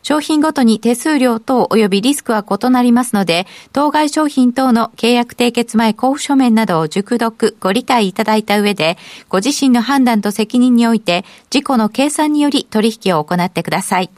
[0.04, 14.10] 商品ごとに手数料等及びリスクは異なりますので、当該商品等の契約締結前交付書面などを熟読、ご理解いただいた上で、ご自身の判断と責任において、自己の計算により取引を行ってください。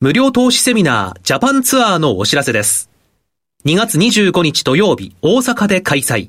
[0.00, 2.90] 無料投資セミナージャパンツアーのお知らせです。
[3.64, 6.28] 2月25日土曜日、大阪で開催。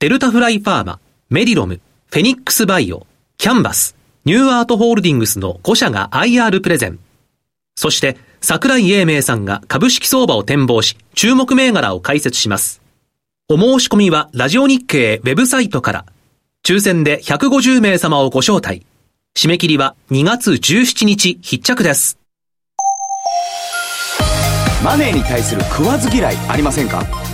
[0.00, 0.98] デルタフライファーマ、
[1.30, 3.06] メディロム、フェニックスバイオ、
[3.38, 6.98] キャンバス、ニューアートホールディングスの5社が IR プレゼン。
[7.74, 12.80] そして、桜井英明さんが株式相場を展望し、注目銘柄を解説します。
[13.48, 16.06] お申し込みは、ラジオ日経ウェブサイトから。
[16.64, 18.86] 抽選で150名様をご招待。
[19.34, 22.18] 締め切りは2月17日必着です。
[24.84, 27.04] マネーに対する食わず嫌いありませんか？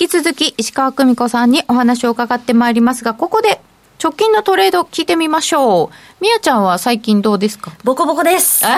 [0.00, 3.60] き続き石川久美子さんにお話を伺ってまいりますが、ここで
[4.02, 6.22] 直近のトレード聞いてみましょう。
[6.22, 7.72] みやちゃんは最近どうですか？
[7.84, 8.64] ボコボコです。
[8.64, 8.68] え？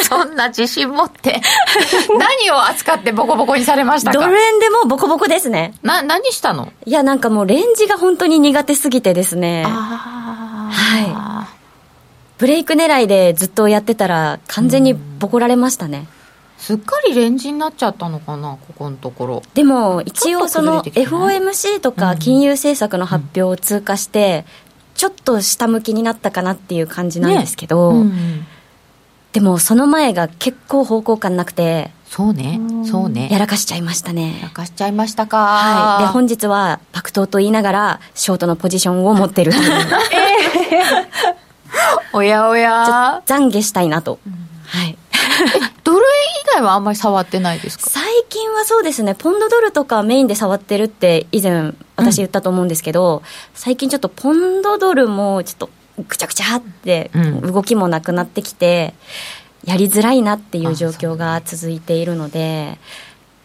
[0.00, 1.40] ー、 そんな自信持って。
[2.16, 4.18] 何を扱ってボコボコにされましたか？
[4.20, 5.74] ドル円でもボコボコですね。
[5.82, 6.72] な、何したの？
[6.86, 9.64] いや、なんかもうレンジが本当に苦手すぎてですね。
[9.66, 11.48] あはい。
[12.38, 16.06] ブレイク狙いでずっとやってたら完全にボコられましたね。
[16.58, 19.42] すっかりレンジになっちゃったのかな、ここのところ。
[19.54, 24.44] でも一応その FOMC とか金融政策の発表を通過して、
[24.94, 28.46] ちょっと下向きになったかなっていう感じなんですけど、うん
[29.30, 32.58] でもその前が結構方向感なくて、そうね、
[32.90, 33.28] そうね。
[33.30, 34.48] やらかしちゃいましたやねら。
[34.48, 35.36] かしちゃいましたか。
[35.36, 36.06] はい。
[36.06, 39.70] で、本日は爆投と言いながら、ショートのポジションを持ってるという。
[42.14, 43.22] おやおや。
[43.26, 44.18] 懺悔したいなと。
[44.66, 44.96] はい。
[45.84, 46.04] ドル円
[46.42, 47.90] 以外はあんまり触ってないですか？
[47.90, 53.22] 最近はそうですね、ポンドドルとかメインで触ってるって以前私言ったと思うんですけど、
[53.54, 55.70] 最近ちょっとポンドドルもちょっと
[56.08, 57.40] ぐちゃぐちゃってうん。
[57.52, 58.94] 動きもなくなってきて、
[59.64, 62.78] やりづらいなっていう状況が続いているので、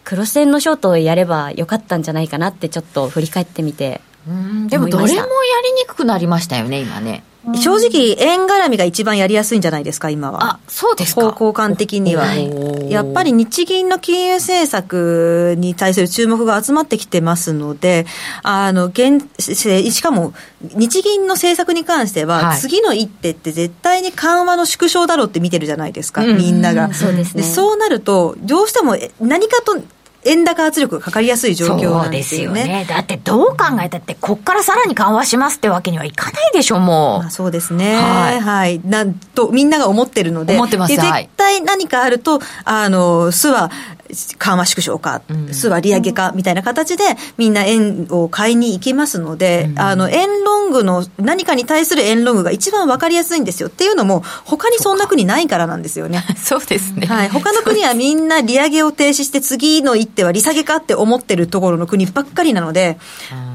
[0.04, 4.02] クロス円のショートをやればよかったんじゃないかなってちょっと振り返ってみて
[4.66, 5.22] でもどれもや
[5.64, 10.44] りにくくなりましたよね今ね正直、円絡みが一番やりやすいんじゃないですか、今は。
[10.44, 11.22] あ、そうですか。
[11.22, 12.26] 方向感的には。
[12.88, 18.06] やっぱり日銀の金融政策に対する注目が集まってきてますので、
[18.42, 26.94] あの、現、しかも、日銀の政策に関しては、はい、次の一手って絶対に緩和の縮小だろうって見てるじゃないですか、うん、みんなが。
[26.94, 27.42] そうですね。
[27.42, 29.76] そうなると、どうしても何かと
[30.24, 32.60] 円高圧力がかかりやすい状況なんですよね。
[32.60, 37.18] よねだってどう考えたって、こっからさらに緩和しますってわけにはいかないでしょ、もう。
[37.20, 37.96] まあ、そうですね。
[37.96, 38.40] はい。
[38.40, 40.54] はい、なんと、みんなが思ってるので。
[40.54, 40.94] 思ってます。
[40.94, 41.06] 絶
[41.36, 43.70] 対何かあると、あの、巣は、
[44.38, 47.04] 緩和縮小か、巣は利上げかみたいな形で、
[47.36, 56.24] みんな円を買いに行きますので、うん、あの円ロングの何かに対する円ロングが一番分かりやすいんですよっていうのも、他にそんな国ないからなんですよね。
[56.42, 57.06] そうですね。
[57.06, 57.28] はい。
[57.28, 62.98] 他の国はみんな利上げを停止して、次の一手は利下げかって思ってるところの国ばっかりなので、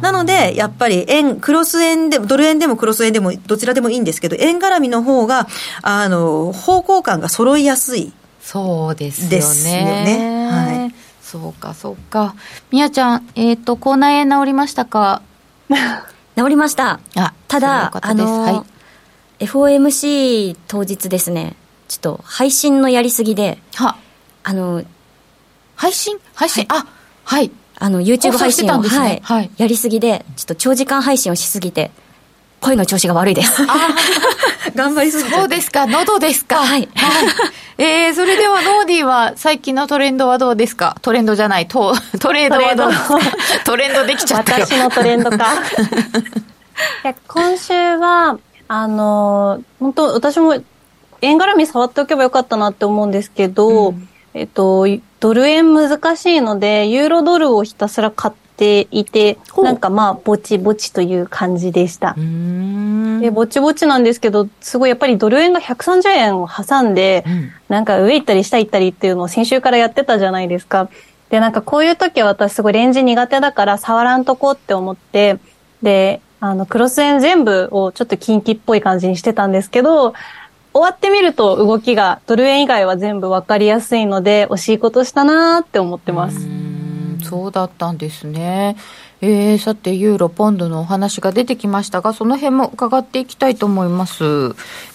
[0.01, 5.47] なので、やっぱり円、クロス円でも、ドル円でもクロス円でも、どちらでもいいんですけど、円絡みの方が、
[5.81, 8.13] あの、方向感が揃いやすい。
[8.41, 9.29] そうですよね。
[9.29, 10.47] ですよね。
[10.51, 10.95] はい。
[11.21, 12.35] そうか、そうか。
[12.71, 15.21] みやちゃん、えっ、ー、と、口内炎治りましたか？
[16.35, 16.99] 治りました。
[17.15, 18.65] あ、ただ、あの、は
[19.39, 21.55] い、FOMC 当日ですね、
[21.87, 23.97] ちょっと配信のやりすぎで、は
[24.43, 24.83] あの、
[25.79, 26.17] 配信？
[26.35, 26.85] 配信、はい、あ、
[27.23, 27.51] はい。
[27.81, 31.91] あの、YouTube 配信を、ね、はい、はい、やりすぎで、ちょっと長時間配信をしすぎて、
[32.59, 33.61] 声の調子が悪いです。
[34.75, 36.57] 頑張りすぎそうですか、喉ですか？
[36.57, 36.67] はい。
[36.67, 36.89] はい、
[37.77, 40.97] えー、それではノーディーは最近のトレンドはどうですか？
[41.01, 43.17] トレンドじゃない、ト トレードはどうですか？
[43.63, 45.37] トレンドできちゃった私のトレンドか。
[47.05, 48.37] いや今週は、
[48.67, 50.55] あの、本当私も
[51.21, 54.85] 円絡み触っておけばよかったなって思うんですけど、うん、えっと、
[55.19, 62.15] ドル円難しいので、ユーロドルをひたすら買っていて、なんかまあ、ぼちぼちという感じでした。
[63.21, 70.89] で、ぼちぼちなんですけど、すごいやっぱりドル円が130円を挟んで、うん、なんか上行ったり下行ったりっていうのを先週からやってたじゃないですか。
[71.29, 75.37] で、なんかこういう時は私すごいレンジ苦手だから触らんとこって思って、
[75.81, 80.13] で、あの、クロス円全部をちょっと近畿っぽい感じにしてたんですけど、
[80.73, 86.47] 終わってみると動きがドル円以外は全部わかりやすいので、惜しいことしたなーって思ってます。
[87.23, 88.75] そうだったんですね。
[89.21, 94.23] えー、さて、ユーロ、ポンドのお話が出てきましたが、その辺も伺っていきたいと思います。
[94.23, 94.27] え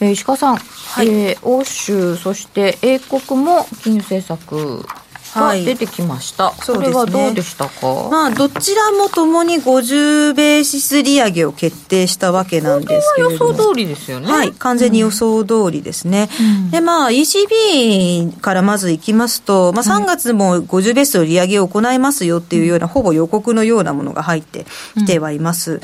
[0.07, 4.87] ー、石川さん、はい、えー、欧州、そして英国も金融政策
[5.41, 13.51] が出てきました、はい、それはどうでしたか、ね、まあ、どちらもともに50ベーシス利上げを決定したわけなんですけれども。
[13.51, 14.33] 予想通りですよね。
[14.33, 24.67] はい完全に予想通りですね、うん、でまあ ECB からまずいきますと、まあ、3月も50ベースの利上げを行いますよっていうような、うん、ほぼ予告のようなものが入って
[24.97, 25.81] きてはいます、うん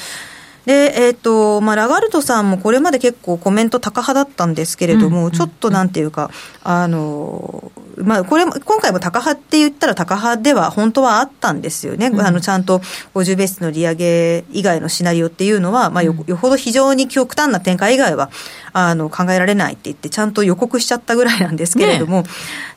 [0.67, 6.31] で、えっ、ー、と、まあ、ラガルドさんもこれまで結構コメント高派だったんですけれども、うん、ちょっとなんていうか、
[6.63, 12.09] あの、まあ、これ、今回も高派って言ったら高派では本当はあったんですよね。
[12.09, 12.79] うん、あの、ちゃんと
[13.15, 18.31] 50ベースの利上げ以外のシナリオっていうのは、まあよ、よほど非常に極端な展開以外は、
[18.73, 22.29] あの、考えられないって言って、ちゃんと予告しちゃったぐらいなんですけれども、ね、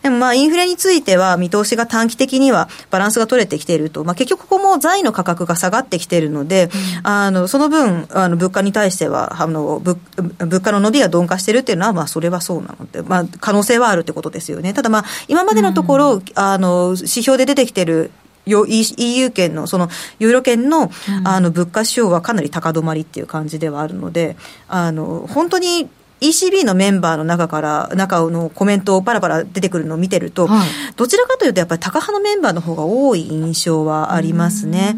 [0.02, 6.70] でもまあ、インフレについては見通しが短期的にはバランスが取れてきていると、まあ、結局ここも財の価格が下がってきているので、
[7.02, 9.98] うん、あの、その分、あの、物価に対しては、あの、物
[10.38, 14.74] 物価の伸びが鈍化しているっていうのは、まあ、それはそうなので、まあ、可能性はあるってことですよね。
[14.74, 18.12] ただまあ、今までのところ、うん、あの、指標で出てきてる
[18.46, 20.92] EU 圏の、そのユーロ圏の,、
[21.24, 24.36] あの物価指標はかなり高止まりっていう感じではあるので、
[24.68, 25.90] あの本当に
[26.24, 34.96] ECB のメンバーの中から、中のコメントをパラパラ出てくるのを見てると、はい、どちらかというと、やっぱり高派のメンバーの方が多い印象はありますね。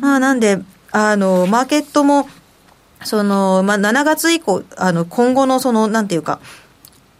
[0.00, 0.60] まあ、なんで、
[0.94, 2.28] あの、マーケットも、
[3.02, 6.38] その、まあ、7月以降、あの、今後のその、なんていうか、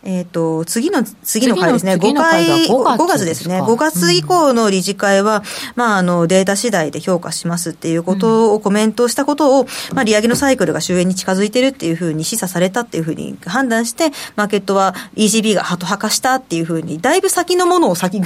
[0.05, 1.95] えっ、ー、と、次の、次の回ですね。
[1.95, 3.63] 5回、5, 5月ですね。
[3.63, 5.43] 5月以降の理事会は、うん、
[5.75, 18.21] まあ、あの、データ次第で評価しますっていうことをコメントしたことを、まあ、利上げのサイクルが終焉に近づいてるっていうふうに示唆されたっていうふうに判断して、マーケットは ECB がハト派化したっていうふうに、だいぶ先のものを先、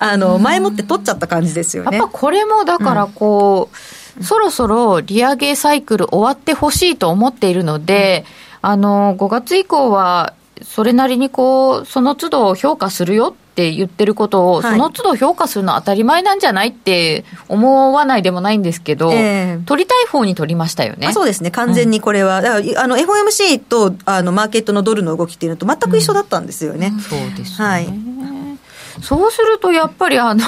[0.00, 1.98] あの、前もって取っちゃった感じですよね。
[1.98, 8.24] やっぱこれも、だからこう、うん、そろそろ利上げサイクル終わってほしいと思っているので、
[8.62, 21.12] うん、あの、5月以降は、それなりにこう、その都度評価するよって言ってることを、その都度評価するのは当たり前なんじゃないって思わないでもないんですけど、えー、取りたい方に取りましたよね。
[21.12, 22.38] そうですね、完全にこれは。
[22.38, 26.92] うん、だからあの FOMC とあのマーケットのドルの動きっていうのと全く一緒だったんですよね。
[26.94, 27.66] うん、そうですね。
[27.66, 27.88] はい。
[29.02, 30.44] そうするとやっぱりあの、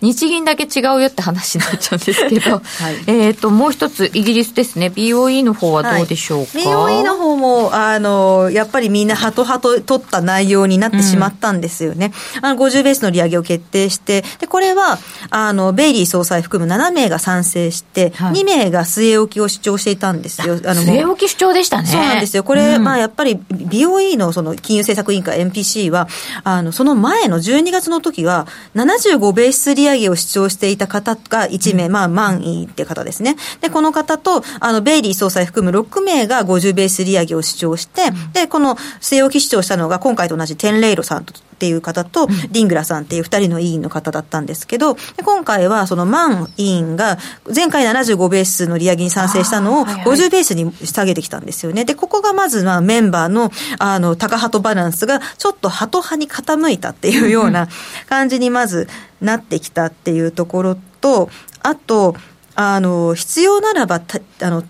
[0.00, 2.62] 日銀だけ違うよって話になっちゃうんですけど、はい、
[3.06, 12.12] えっと、もう一つ、イギリスですね、BOE の方はどうでしょうか、はい、BOE の方も、あの、やっぱりみんなハトハト取った内容になってしまったんですよね。
[12.38, 14.98] うん、あの、50ベースの利上げを決定して、で、これは、
[15.30, 20.58] あの、ベイリー総裁含む7名が賛成して、はい、2名が据え置きを主張していたんですよ。
[20.64, 21.88] あの、据え置き主張でしたね。
[21.88, 22.44] そうなんですよ。
[22.44, 26.08] これ、うん、まあ、やっぱり BOE のその金融政策委員会 MPC は、
[26.44, 33.36] あの、その前の12月の時は、75ベース利上げを主張していた方が1名、うん、まあ、マンイーって方ですね。
[33.60, 41.26] で、この方と、あの、ベイリー総裁含む6名が50ベース利上げを主張して、うん、で、この据え置き主張したのが、今回と同じテンレイロさん
[41.62, 47.18] っていう方と、ディングラさんっていう2人の委員の方だったんですけど、今回はそのマン委員が、
[47.54, 51.84] 前回75ベースの利上げに賛成したのを50ベースに下げてきたんですよね。
[51.84, 57.68] で、ここがまず、まあ、メンバーの、あの、高派とバランスが、ちょっとハト派に傾いたっていうような
[58.08, 58.88] 感じにまず
[59.20, 61.30] なってきたっていうところと、
[61.62, 62.16] あと、
[62.56, 64.00] あの、必要ならば、
[64.40, 64.64] あの、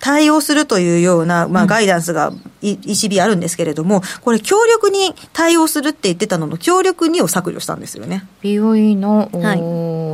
[0.00, 2.32] 対応するというような、まあ、ガイダンスが
[2.62, 8.26] ECB あるんですけれども、これ、強力に対応するって言ってたのの、強力にを削除したんですよね。
[8.42, 9.58] BOE の、はい、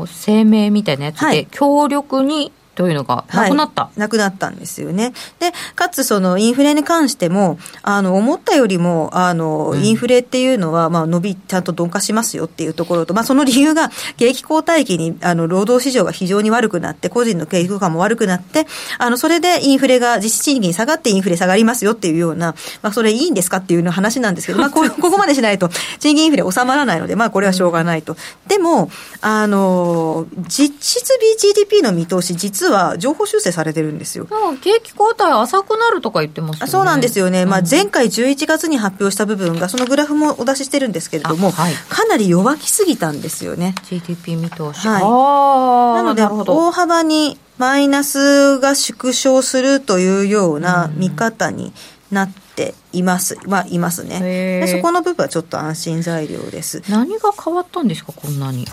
[0.09, 5.13] 声明みたいなやつで、はい、強力にというのがなくなった、はい、なくなったんですよね。
[5.39, 18.67] で、かつそのインフレに関しても、あの、思ったよりも、あの、インフレっていうのは、まあ、伸び、ちゃんと鈍化しますよっていうところと、まあ、その理由が、景気後退期に、あの、労働市場が非常に悪くなって、個人の景気感も悪くなって、
[18.99, 25.69] あの、それでインフレが、実質賃金下がってインフレ下がりますよっていうような、まあ、それいいんですかっていう話なんですけど、まあ、こここまでしないと、
[25.99, 28.17] 賃金インフレ収まらないので、まあ、これはしょうがないと。
[28.47, 34.27] でも、あの、実質 BGDP の見通し、実は情報修正されてるんですよ。
[34.63, 36.71] 景気後退浅くなるとか言ってますよね。
[36.71, 37.47] そうなんですよね。
[37.47, 43.75] まあ、前回11月に発表した部分が、そのグラフもお出ししてるんですけれども、はい、かなり弱気すぎたんですよね。
[43.89, 44.87] GDP 見通し。
[44.87, 45.03] はい。
[45.03, 51.73] なので、大幅にマイナスが縮小するというような見方に
[52.11, 53.39] なっています。
[53.47, 54.67] まあ、いますね。
[54.69, 56.83] そこの部分はちょっと安心材料です。
[56.89, 58.67] 何が変わったんですか、こんなに。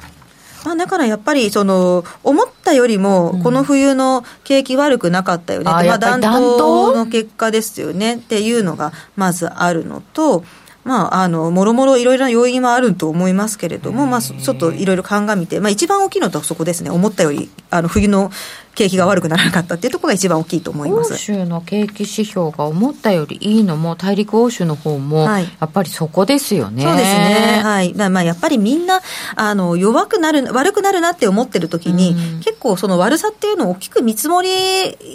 [0.63, 10.43] まあ、だからやっぱりその思ったよりもこの冬の景気悪くなかったよね、うん、まあ暖冬の結果ですよねっていうのがまずあるのと。
[10.83, 16.89] まあ、あの、もろもろいろいろな要因はあると思いますけれども、まあ、ちょっといろいろ鑑みて、まあ、一番大きいのとそこですね。
[16.89, 18.31] 思ったより、あの、冬の
[18.75, 21.13] 景気が悪くならなかったっていうところが一番大きいと思います。
[21.13, 27.61] 欧州の景気指標が思ったよりいいのも大陸欧州の方も、やっぱりそこですよね、はい、そうですね。
[27.63, 27.93] はい。
[27.93, 29.01] まあやっぱりみんな
[29.35, 34.49] あの弱くなる悪くなるなって思ってる時に、うん、結構その悪さっていうのを大きく見積もり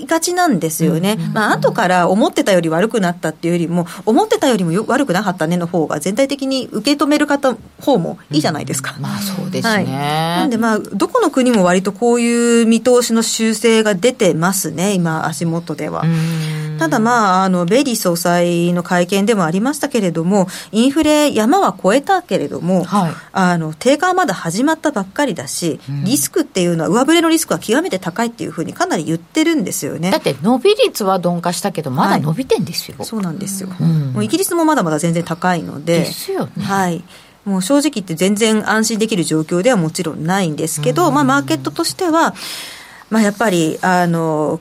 [0.06, 16.04] がちなんですよね、まあ後から思ってたより悪くなったっていうよりも思ってたよりも悪くなかったねの方が全体的に受け止める方方もいいじゃないですか、うん、まあそうですね、はい、なんでまあどこの国も割とこういう見通しの修正が出てますね、今、足元では。
[16.80, 30.10] ただ、まあ、あのベイリー総裁の会見でもありましたけれども、インフレ、山は越えたけれども、はい、あの低下はまだ始まったばっかりだし、リスクっていうのは、上振れのリスクは極めて高いっていうふうにかなり言ってるんですよね。
[30.10, 36.00] だって、伸び率は鈍化したけど、まだ伸びてんですよ、はい、そうなんですよ、うん、もうイギリスもまだまだ全然高いので。
[36.00, 36.64] ですよね。
[36.64, 37.04] はい
[37.46, 42.34] もう正直言って全然安心できる状況ではもちろんないんですけど、まあマーケットとしては、
[43.10, 44.58] まあ、やっぱりあの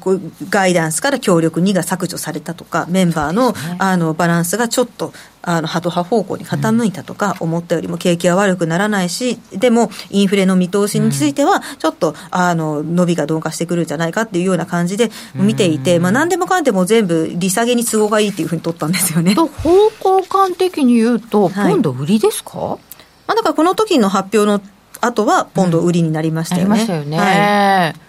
[0.50, 19.36] ガイダンスから協力2が削除されたとかメンバーの,、あのバランスがちょっとあのハト派方向に傾いたとか、思ったよりも景気は悪くならないしでもインフレの見通しについてはちょっとあの伸びが鈍化してくるんじゃないかっていうような感じで見ていて、まあ、何でもかんでも全部利下げに都合がいいっていうふうに取ったんですよね。
[19.36, 22.80] と方向感的に言うとポンド売りですか、はい、
[23.28, 24.62] まあ、だからこの時の発表の
[25.02, 26.66] 後はポンド売りになりましたよね。
[26.66, 27.18] うん、なりましたよね。
[27.18, 28.06] はい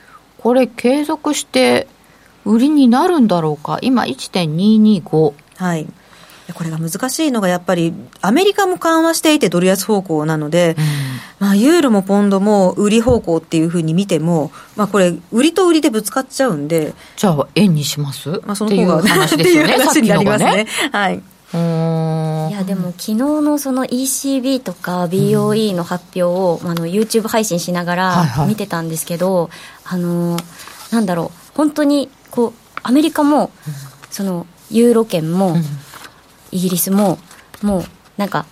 [0.47, 1.89] これ継続して
[2.45, 3.81] 売りになるんだろうか？
[3.83, 5.89] 今1.225はい。
[6.55, 18.41] これが難しいのがやっぱりアメリカも緩和していてドル安方向なので、うん、まあ、ユーロもポンドも売り方向っていうふうに見ても、まあ、これ売りと売りでぶつかっちゃうんでじゃあ円にします？
[18.47, 20.69] まあその方が話ですよね話になりますね。
[20.93, 21.21] はい
[22.49, 29.43] いやでも昨日のその ECB とか BOE の発表を、うん、あの YouTube 配信しながら見てたんですけど、はい
[29.85, 30.37] はい、あの
[30.93, 33.51] なんだろう本当にこうアメリカも、うん、
[34.11, 35.63] そのユーロ圏も、うん、
[36.53, 37.19] イギリスも
[37.63, 37.85] もう
[38.17, 38.47] なんか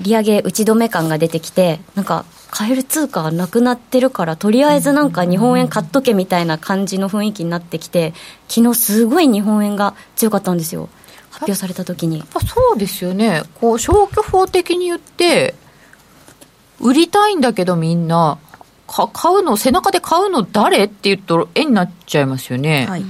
[0.00, 8.12] 利上げ打ち止め感が出てきてなんか買える通貨がなくなってるからとりあえずなんか日本円買っとけみたいな感じの雰囲気になってきて
[8.48, 10.88] 昨日すごい日本円が強かったんですよ
[11.40, 15.54] 発表された時にそうですよねこう消去法的に言って
[16.80, 18.38] 売りたいんだけどみんな
[18.86, 22.86] か買うの、背中で買うの誰って言うと絵になっちゃいますよね。
[22.88, 23.04] はい、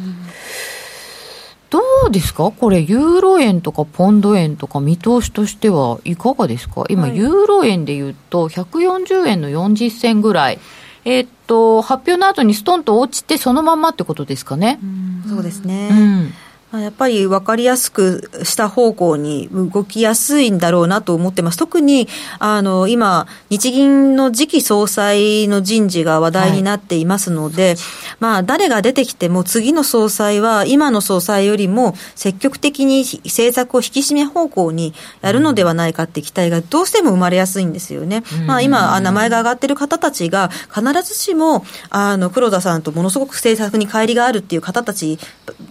[1.70, 2.50] どうですか？
[2.50, 6.84] これ、ユーロ円とかポンド円とか見通しとしてはいかがですか？
[6.90, 10.58] 今、はい、ユーロ円で言うと、140円の40銭ぐらい。
[11.06, 14.78] えー、っと、発表の後にストンと落ちて、そのままってことですかね。
[15.24, 15.88] うそうですね。
[15.90, 16.34] うん
[16.78, 21.58] やっぱり分かりやすくした方向に動きやすいんだろうなと思ってます。
[21.58, 22.06] 特に、
[22.38, 27.76] あの、今、日銀の次期総裁の人事が話題になっていますので、はい、
[28.20, 38.22] まあ、誰が出てきても次の総裁は今の総裁よりも積極的に政策を引き締め方向にやるのではないかって期待がどうしても生まれやすいんですよね。
[38.46, 45.18] まあ、今、名前が挙がってる方たちが必ずしも、あの、黒田さんとものすごく政策に乖離があるっていう方たち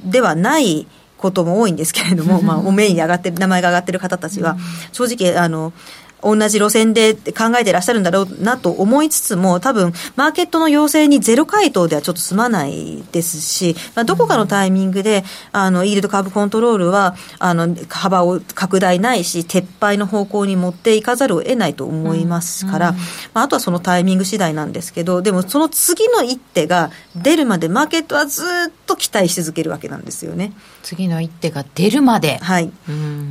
[0.03, 0.88] ではない
[1.19, 4.57] ことも多いんですけれども、 まあ、おメインに上がってる、名前が上がってる方たちは、
[4.91, 5.73] 正直、あの、
[6.21, 22.91] 同じ路線で考えていらっしゃるんだろうなと思いつつも、多分、マーケットの要請にゼロ回答ではちょっと済まないですし、まあ、どこかのタイミングで、あの、イールドカーブコントロールは、あの、幅を拡大ないし、撤廃の方向に持っていかざるを得ないと思いますから、
[23.33, 28.45] まあ、あとはそのタイミング次第なんですけど、でもその次の一手が出るまで、マーケットはずっ
[28.85, 30.51] と期待し続けるわけなんですよね。
[30.83, 32.37] 次の一手が出るまで。
[32.37, 32.71] はい。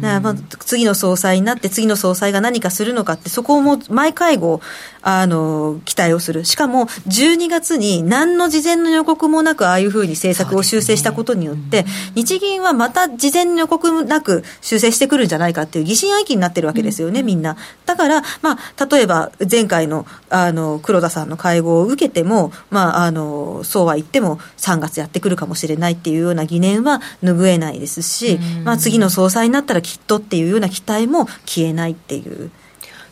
[0.00, 4.60] だまあ、次の総裁になって、次の総裁が何かするのかって、そこも毎会合、
[5.02, 6.44] あの、期待をする。
[6.44, 17.56] しかも、12月に何の事前の予告もなく、ああいうふうに政策を修正したことによって、ねうん、日銀はまた事前の予告なく修正してくるんじゃないかっていう疑心暗鬼になってるわけですよね、うん、みんな。
[17.86, 32.50] だから、まあ、例えば、前回の、あの、黒田さんの会合を受けても、まあ、あの、そうは言っても、3月やってくるかもしれないっていうような疑念は拭えないですし、うん、まあ、次の総裁になったらきっとっていうような期待も消えないっていう。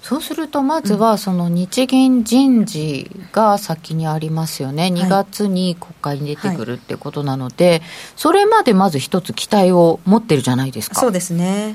[0.03, 7.83] そうすると、まずはその日銀人事が先にありますよね、2月に国会に出てくるってことなので、はい、
[8.15, 11.01] それまでまず一つ期待を持ってるじゃないですか。
[11.01, 11.75] そうですね。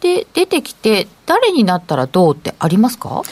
[0.00, 3.22] で、出てきて、誰になったらどうってありますか？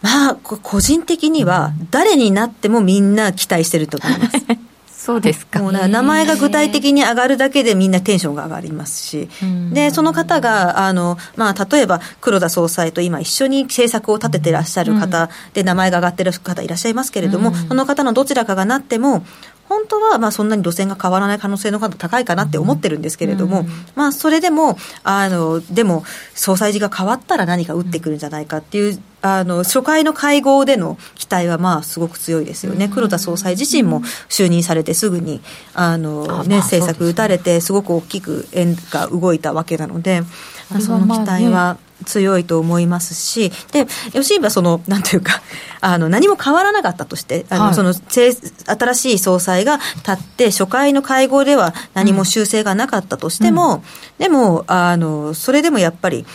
[0.00, 4.36] まあ、個人的には、誰になってもみんな期待してると思います。
[5.06, 5.60] そうですか。
[5.60, 9.28] もう名前が具体的に上がるだけでみんなテンションが上がりますし、
[9.72, 19.24] で、その方が、あの、まあ、例えば黒田総裁と今一緒に政策を立ててらっしゃる方で名前が上がってる方いらっしゃいますけれども、その方のどちらかがなっても、
[19.68, 26.04] 本当はまあそんなに路線が変わらない可能性の方が高いかなって思ってるんですけれども、うん、まあそれでも、あの、でも、
[26.34, 32.88] 総裁時が変わったら何か打ってくるんじゃないかっていう、あの、初回の会合での期待はまあすごく強いですよね。
[32.88, 35.40] 黒田総裁自身も就任されてすぐに、
[35.74, 40.22] あの、ね、政策打たれて、すごく大きく円が動いたわけなので、
[40.70, 45.40] まあ、その期待は、強いと思いますし、で、吉井はその、なんていうか、
[45.80, 53.82] あの、何も変わらなかったとして、あの、はい、その、新しい総裁が立って、初回の会合では何も修正がなかったとしても、うん、
[54.18, 56.26] でも、あの、それでもやっぱり、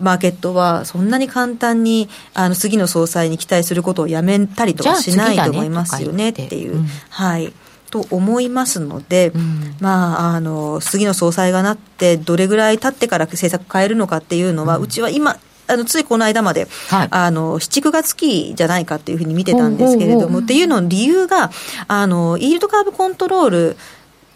[0.00, 7.52] マーケットはそんなに簡単にあの次の総裁に期待することをやめたりとかしないと思いますよねっていう、うん、はい。
[7.90, 21.50] と思いますので、うん、まあ、あの次の総裁がなって、どれぐらい経ってから政策変えるのかっていうのは、うん、うちは今、あのついこの間まで、はい、あの7、9月期じゃないかっていうふうに見てたんですけれども、っていうの理由が、
[21.88, 23.76] あのイールドカーブコントロール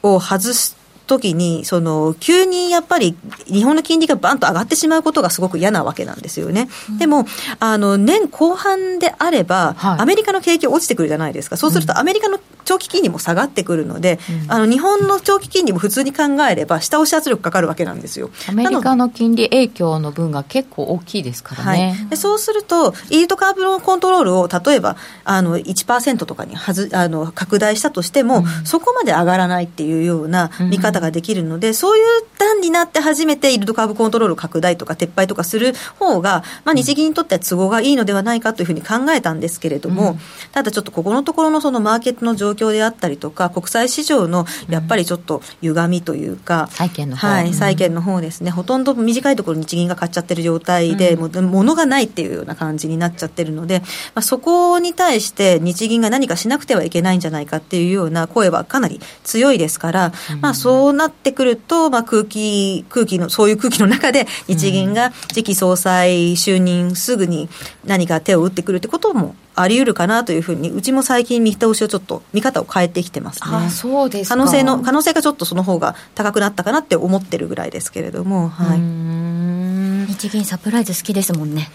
[0.03, 0.76] を外す
[1.09, 6.69] 時に、その、急にやっぱり日本の金利がバンと上がってしまうことがすごく嫌なわけなんですよね。
[6.91, 7.27] うん、でも、
[7.59, 11.57] あの、年後半であれば、はい、アメリカの景気落ちてくるじゃないですか。
[11.57, 18.31] そうするとアメリカの長期金利も下がってくるので、うん、あの、日本の長期金利も普通に考えれば、下押し圧力かかるわけなんですよ。
[18.47, 21.97] アメリカの金利影響の分が結構大きいですからね。
[21.99, 32.05] はい、でそうすると、イールドカーブのコントロールを例えば、あの、1%とかにはずあの拡大したとしても、うん、そこまで上がらないっていうような見方ができるので、そういう
[32.38, 40.18] 段になって初めてイールドカーブコントロール拡大とか撤廃とかする方が、まあ、日銀にとっては都合がいいのではないかというふうに考えたんですけれども、うん、
[40.53, 53.80] ただちょっとここのところのそのマーケットの状況であったりとか、国際市場のやっぱりちょっと歪みというか、債券の方、はい、債券の方ですね、ほとんど短いところ日銀が買っちゃってる状態で、もう物がないっていうような感じになっちゃってるので、
[54.14, 67.49] まあ、そこに対して日銀が何かしなくてはいけないんじゃないかっていうような声はかなり強いですから、まあ、そうなってくると、まあ、空気、空気の、そういう空気の中で、日銀が次期総裁就任すぐに
[67.84, 73.49] 何か手を打ってくるってこともあり得るかなというふうに、うちも最近見通しをちょっと、見方を変えてきてますね。
[73.51, 78.78] あそうです可能性の、可能性がちょっとその方が高くなったかなって思ってるぐらいですけれども、はい。
[80.12, 81.70] 日銀サプライズ好きですもんね。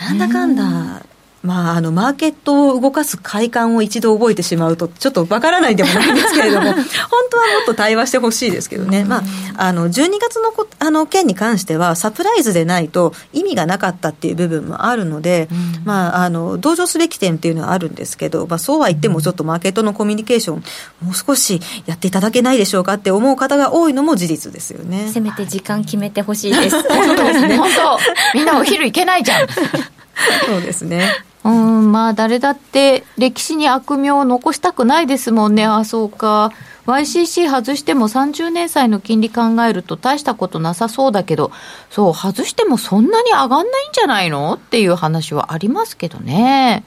[0.00, 1.02] なんだかんだ、
[1.42, 6.82] まあ、あの、マーケットを動かす快感を一度覚えてしまうと、ちょっとわからないでもないんですけれども、 本
[7.30, 9.04] 当はもっと対話してほしいですけどね。
[9.04, 9.22] まあ、
[9.56, 15.48] あの、12月のこあの件に関しては、サプライズでないと意味がなかったっていう部分もあるので、
[15.84, 20.64] まあ、あの、同情すべき点っていうのはあるんですけど、まあ、そうは言ってもちょっとマーケットのコミュニケーション、
[21.02, 25.10] もう少しやっていただけないでしょうかって思う方が多いのも事実ですよね。
[25.12, 26.76] せめて時間決めてほしいです。
[26.88, 27.56] 本当ですね。
[27.56, 27.98] 本当。
[28.38, 29.48] みんなお昼行けないじゃん。
[30.46, 31.24] そうですね。
[31.44, 35.66] うん、まあ誰だって歴史に悪名を残したくないですもんね。
[35.66, 36.52] あ、そうか。
[36.86, 41.52] YCC 外しても30年債の金利考えると大したことなさそうだけど、
[41.90, 46.84] そう、外してもそんなに上がんないんじゃないのっていう話はありますけどね。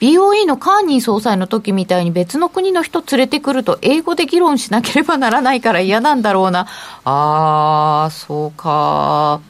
[0.00, 6.66] BOE のカーニー総裁の時みたいに別の国の人連れてくると英語で議論しなければならないから嫌なんだろうな。
[7.04, 9.40] あー、そうか。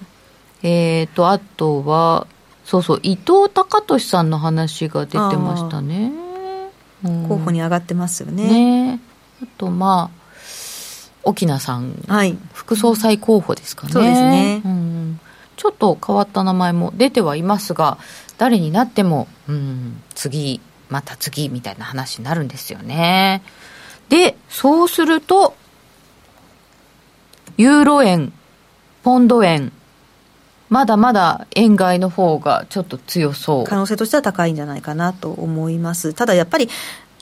[0.64, 2.26] えーと、あとは、
[2.70, 6.12] そうそう、伊藤隆俊さんの話が出てましたね。
[7.04, 8.44] うん、候補に上がってますよね。
[8.92, 9.00] ね
[9.42, 10.20] あと、まあ、
[11.24, 13.92] 沖縄さん、はい、副総裁候補ですかね。
[13.92, 15.20] そうですね、うん。
[15.56, 17.98] ちょっと変わった名前も出てはいますが、
[18.38, 20.60] 誰になっても、うん、次、
[20.90, 23.42] また次みたいな話になるんですよね。
[24.10, 25.56] で、そうすると、
[27.56, 28.32] ユーロ円、
[29.02, 29.72] ポンド円、
[30.70, 36.14] まだまだ円買いの方がちょっと強そう可能性としては高いんじゃないかなと思います。
[36.14, 36.68] ただやっぱり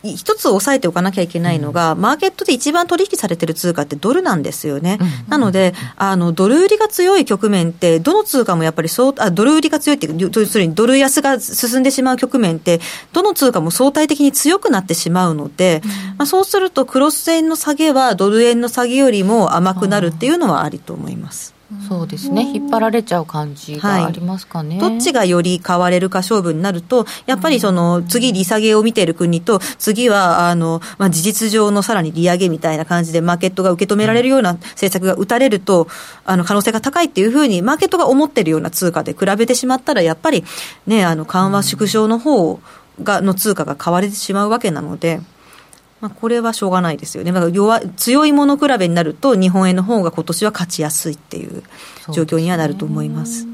[0.04, 4.98] 一つ押さえておかなきゃいけないのが、うん、マーケットで一番取引されてる通貨ってドルなんですよね。
[5.00, 12.80] うん、なので、あの、ドル売りが強い局面って、どの通貨もやっぱりそう、あ、ドル売りが強いっていう、要するにドル安が進んでしまう局面って、
[13.12, 21.57] どの通貨も相対的に強くなってしまうので、うん、まあ、そうするとクロス円の下げはドル円の下げよりも甘くなるっていうのはありと思います。
[21.86, 35.88] そうですね、引っ張られちゃう感じがありますかね、はい、どっちがより買われるか勝負になると、やっぱりその次、利下げを見ている国と、次はあの、まあ、事実上のさらに利上げみたいな感じで、マーケットが受け止められるような政策が打たれると、
[36.24, 40.44] あの可能性が高いっていうふうに、マーケットが思ってるような通貨で比べてしまったら、やっぱり、
[40.86, 42.60] ね、あの緩和縮小の方
[43.02, 45.20] がの通貨が買われてしまうわけなので。
[46.00, 51.62] まあ、これはしょうがないですよね、だから弱強いもの比べになると、日本円の方が今年は勝ちやすいっていう
[52.12, 53.46] 状況にはなると思います。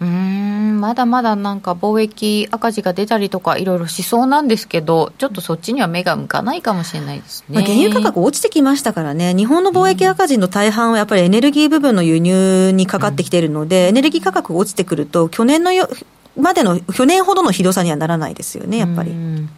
[0.00, 0.80] うん。
[0.80, 9.34] まだまだなんか貿易赤字が出たりとかいろいろしそうなんですけどちょっとそっちには目が向かないかもしれないですね、まあ、原油価格落ちてきましたからね。
[9.34, 15.88] 日本の貿易赤字の大半はやっぱりエネルギー部分の輸入にかかってきているので、うん、エネルギー価格が落ちてくると去年のよ
[16.36, 19.10] までの去年ほどのひどさにはならないですよねやっぱり。
[19.10, 19.50] うん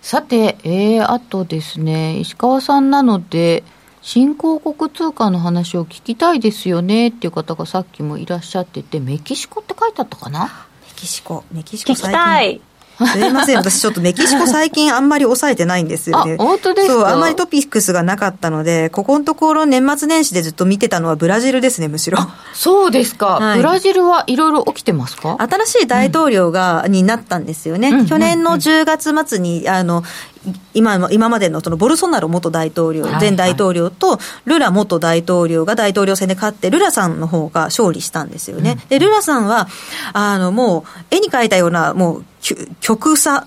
[0.00, 3.64] さて、えー、あとですね、石川さんなので、
[4.02, 10.44] 新興国通貨の話を聞きたいですよねっていう方がさっきもいらっしゃってて、メキシコって書いてあったかな？
[10.44, 10.50] メ
[10.94, 12.65] キシコ、メキシコ最近。
[13.04, 16.36] すみません、私ちょっとメキシコ 最近あんまり抑えてないんですよね。
[16.38, 22.18] 本当ですそう、あんまりトピックスがなかったので、ここのところ年末年始でずっと見てたのはブラジルですね、むしろ。
[22.54, 23.26] そうですか。
[23.26, 25.36] はい、ブラジルはいろいろ起きてますか？
[25.38, 27.90] 新しい大統領が、うん、になったんですよね。
[27.90, 30.02] うん、去年の10月末に、あの、
[30.74, 38.78] 今今までのそのボルソナロ元大統領、前大統領とルラ元大統領が大統領選で勝って、ルラさんの方が勝利したんですよね。
[38.88, 39.68] で、ルラさんは、
[40.12, 42.24] あの、もう、絵に描いたような、もう、
[42.80, 43.46] 極左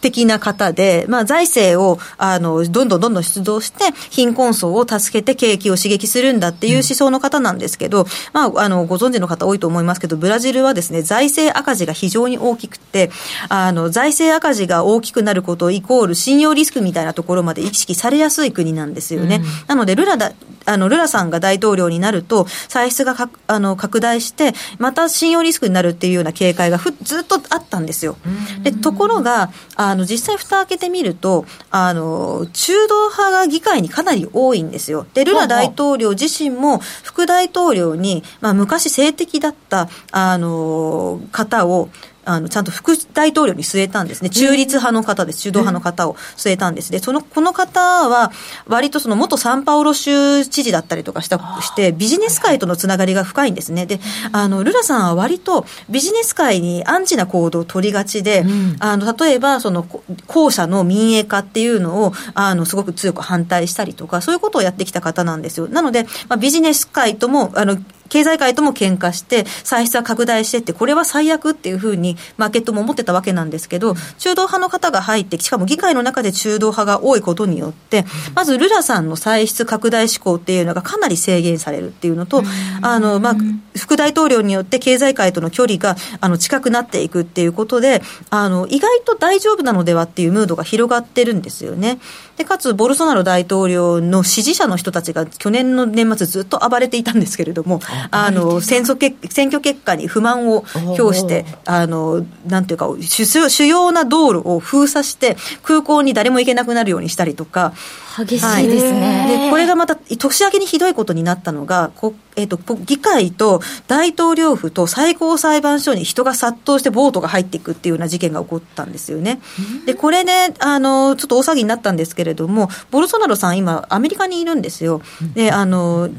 [0.00, 13.10] 的な方で、まあ、財政を、あの、どんどんどんどん出動して、貧困層を助けて景気を刺激するんだっていう思想の方なんですけど、うん、まあ、あの、ご存知の方多いと思いますけど、ブラジルはですね、財政赤字が非常に大きくて、
[13.48, 19.36] あの、財政赤字が大きくなることイコール信用リスクみたいなところまで意識されやすい国なんですよね。
[19.36, 20.32] うん、なので、ルラだ、
[20.66, 28.16] あの、ルラさんが大統領になると、歳出がかあの拡大して、また信用リスクになるっていうような警戒がふずっとあったんですよ。
[28.62, 35.06] で、ところが、あの、実際蓋開けてみると、あの、中道派が議会にかなり多いんですよ。
[35.14, 41.88] で、ルラ大統領自身も副大統領に、まあ、昔性的だった、あの、方を、
[42.24, 48.32] あのちゃんと副大統領に据えたんですね、中立派の方です、中道派の方を据えたんです、でそのこの方は、
[48.66, 54.00] 割とその元サンパウロ州知事だったりとかしたして、ビジネス界とのつながりが深いんですね、で
[54.32, 59.86] あのルラさんは割とビジネス界にアンチな行動を取りがちで、うん、あの例えばその
[60.26, 65.68] 後者の民営化っていうのをあのすごく強く反対したりとか、そういうことをやってきた方なんですよ。
[65.68, 67.78] なので、まあ、ビジネス界ともあの
[68.10, 78.04] 経済界とも喧嘩して、歳出は拡大してって、これは最悪っていうふうに、マーケットも思ってたわけなんですけど、中道派の方が入って、しかも議会の中で中道派が多いことによって、
[78.34, 82.42] まずルラさんの歳出拡大志向っていうのがかなり制限されるっていうのと、
[82.82, 83.36] あの、まあ、
[83.78, 92.00] 副大統領によって経済界との距離が、あの、近くなっていくっていうことで、あの、意外と大丈夫なのではっていうムードが広がってるんですよね。
[92.40, 97.80] で、かつ、ボルソナロ大統領の支持者の人たちが去年の年末ずっと暴れていたんですけれども、
[98.10, 107.74] あの、選挙結選挙結果に不満を表して、あの、なんていうか、主主要な道路を封鎖して、空港に誰も行けなくなるようにしたりとか、
[108.16, 119.40] 激しいですね、はい、でこれがまた年明けにひどいことになったのがこ、えーと、議会と大統領府と最高裁判所に人が殺到してボートが入っていくっていうような事件が起こったんですよね。
[119.86, 125.02] でこれねあのちょっと大騒ぎになったんですけれどもボルソナロさん今アメリカにいるんですよ。
[125.34, 126.10] であの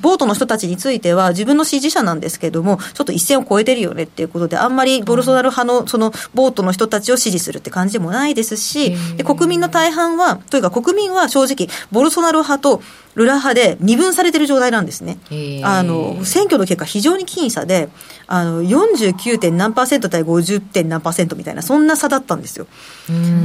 [0.00, 12.82] ボートの人たちについては自分の支持者なんですけれどもちょっと一線を越えてるよねっていうことであんまりボルソナロ派のそのボートの人たちを支持するって感じでもないですしで国民の大半はというか国民は正直ボルソナロ派と
[13.14, 15.18] ルラ派で二分されてる状態なんですね。
[15.64, 17.88] あの、選挙の結果非常に僅差で、
[18.28, 19.38] あの、49.
[19.38, 20.60] 点何パーセント対 50.
[20.60, 22.68] 点何パーセントみたいな、そんな差だったんですよ。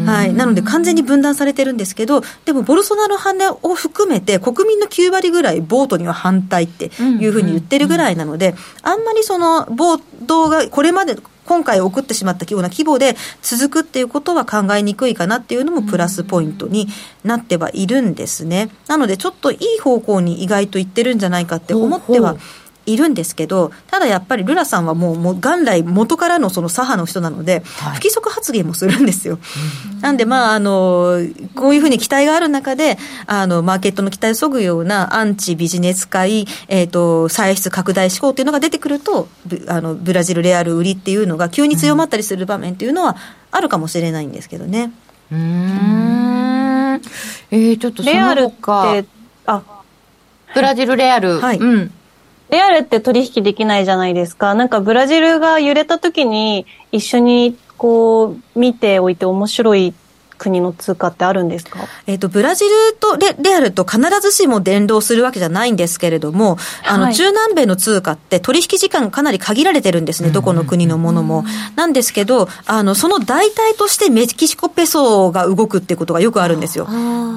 [0.05, 0.33] はい。
[0.33, 16.87] なので完全に分断されてるんですけど、でもボルソナロ派を含めて国民の9割ぐらいボートには反対っていうふうに言ってるぐらいなので、あんまりその暴動がこれまで今回送ってしまったような規模で続くっていうことは考えにくいかなっていうのもプラスポイントに
[17.23, 18.69] なってはいるんですね。
[18.87, 22.31] なのでちょっといい方向に意外と行ってるんじゃないかって思っては。
[22.31, 29.39] うほういるんですけど、ただやっぱりルラさんはもう、もう元来元からのその左派の人なので、不規則発言もするんですよ。
[30.01, 31.19] なんで、まあ、あの、
[31.55, 39.27] こういうふうに期待がある中で、あの、マーケットの期待をそぐようなアンチビジネス界、えっ、ー、と、歳出拡大志向っていうのが出てくると、
[39.67, 43.17] あの、ブラジルレアル売りっていうのが急に強まったりする場面っていうのは
[43.51, 44.91] あるかもしれないんですけどね。
[45.31, 47.01] うん。
[47.51, 49.05] えー、ちょっとそのレアルって、
[49.45, 49.63] あ、
[50.53, 51.39] ブラジルレアル。
[51.39, 51.57] はい。
[51.57, 51.91] うん。
[52.49, 54.53] レアルって取引できないじゃないですか。
[54.53, 59.93] なんかブラジルが揺れた時に一緒にこう見ておいて面白い
[60.37, 61.79] 国の通貨ってあるんですか？
[62.07, 62.69] えっ、ー、と、ブラジル
[62.99, 71.45] とレレアルと必ずしも連動するわけじゃないんですけれども、あの、中南米の通貨って取引時間かなり限られてるんですね、どこの国のものも。
[71.77, 76.85] なんですけど、あの、その代替としてメキシコペソが動くってことがよくあるんですよ。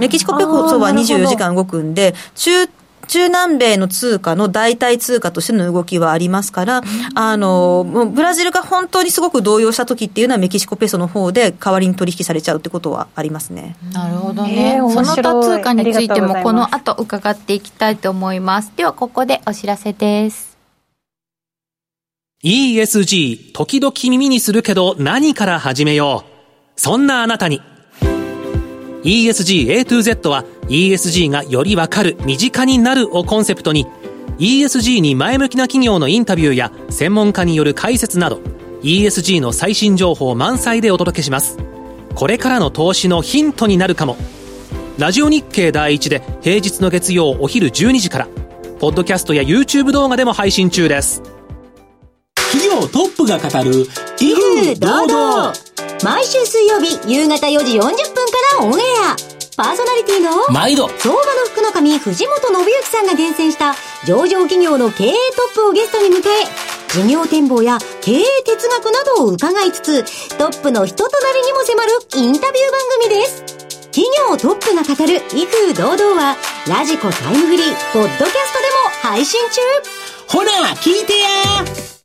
[0.01, 2.69] メキシコペソは24時間動くんで、中
[3.09, 6.83] 中南米の通貨の代替通貨としての動きはありますから、
[7.15, 13.77] あの、もうブラジルが本当にすごく動揺した時っていうのはメキシコペソの方で代わりに取引されちゃうってことはありますね。
[13.93, 14.75] なるほどね。
[14.77, 18.73] えー、その他通貨についてもこの後伺っていきたいと思います。
[18.77, 20.59] ではここでお知らせです。
[22.45, 26.81] ESG、時々耳にするけど何から始めよう。
[26.81, 27.61] そんなあなたに。
[29.03, 33.87] ESG A to Z は ESG がよりわかる、身近になるをコンセプトに
[34.39, 38.41] ESG に前向きな企業のインタビューや専門家による解説など
[38.83, 41.59] ESG の最新情報満載でお届けします。
[42.15, 44.17] これからの投資のヒントになるかも。
[44.99, 48.29] ラジオ日経第一で平日の月曜お昼12時から、
[48.81, 51.23] ポッドキャストや YouTube 動画でも配信中です。
[52.53, 53.87] 企業トップが語る、
[54.21, 55.53] 威風堂々
[56.03, 57.95] 毎週水曜日夕方4時40分か
[58.61, 58.83] らオンエ
[59.35, 60.89] アパーソナリティの毎度。
[60.89, 63.75] 相場の福の神藤本信之さんが厳選した
[64.07, 66.23] 上場企業の経営トップをゲストに迎え
[66.95, 73.43] 事業展望や経営哲学などを伺いつつトップの人となりにも迫るインタビュー番組です。
[73.91, 76.37] 企業トップが語る威風堂々は
[76.69, 79.61] ラジコタイムフリーポッドキャストでも配信中。
[80.29, 81.98] ほら聞いてや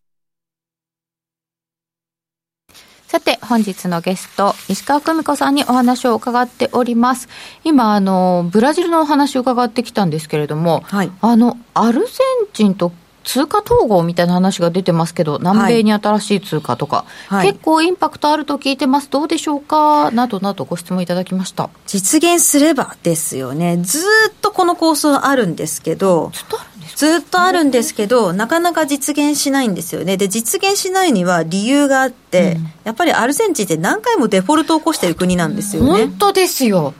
[3.13, 7.29] さて、本日のゲスト、石川久美子さんにお話を伺っております。
[7.63, 12.07] 今、あの、ブラジルのお話を伺ってきたんですけれども、はい、あの、アルゼン
[12.53, 12.91] チンと
[13.23, 20.09] 通貨統合みたいな話が出てますけど、南米に新しい通貨とか、はい、結構インパクトあると聞いてます、どうでしょうか？
[20.09, 21.69] などなどご質問いただきました。
[21.85, 30.17] 実現すればですよね、ずっとこの構想あるんですけど、ずっとあるずっとあるんですけど、なかなか実現しないんですよね。
[30.17, 36.05] で、実現しないには理由があって、うん、やっぱりアルゼンチンって何回もデフォルトを起こしてる国なんですよね。
[36.05, 36.93] 本当ですよ。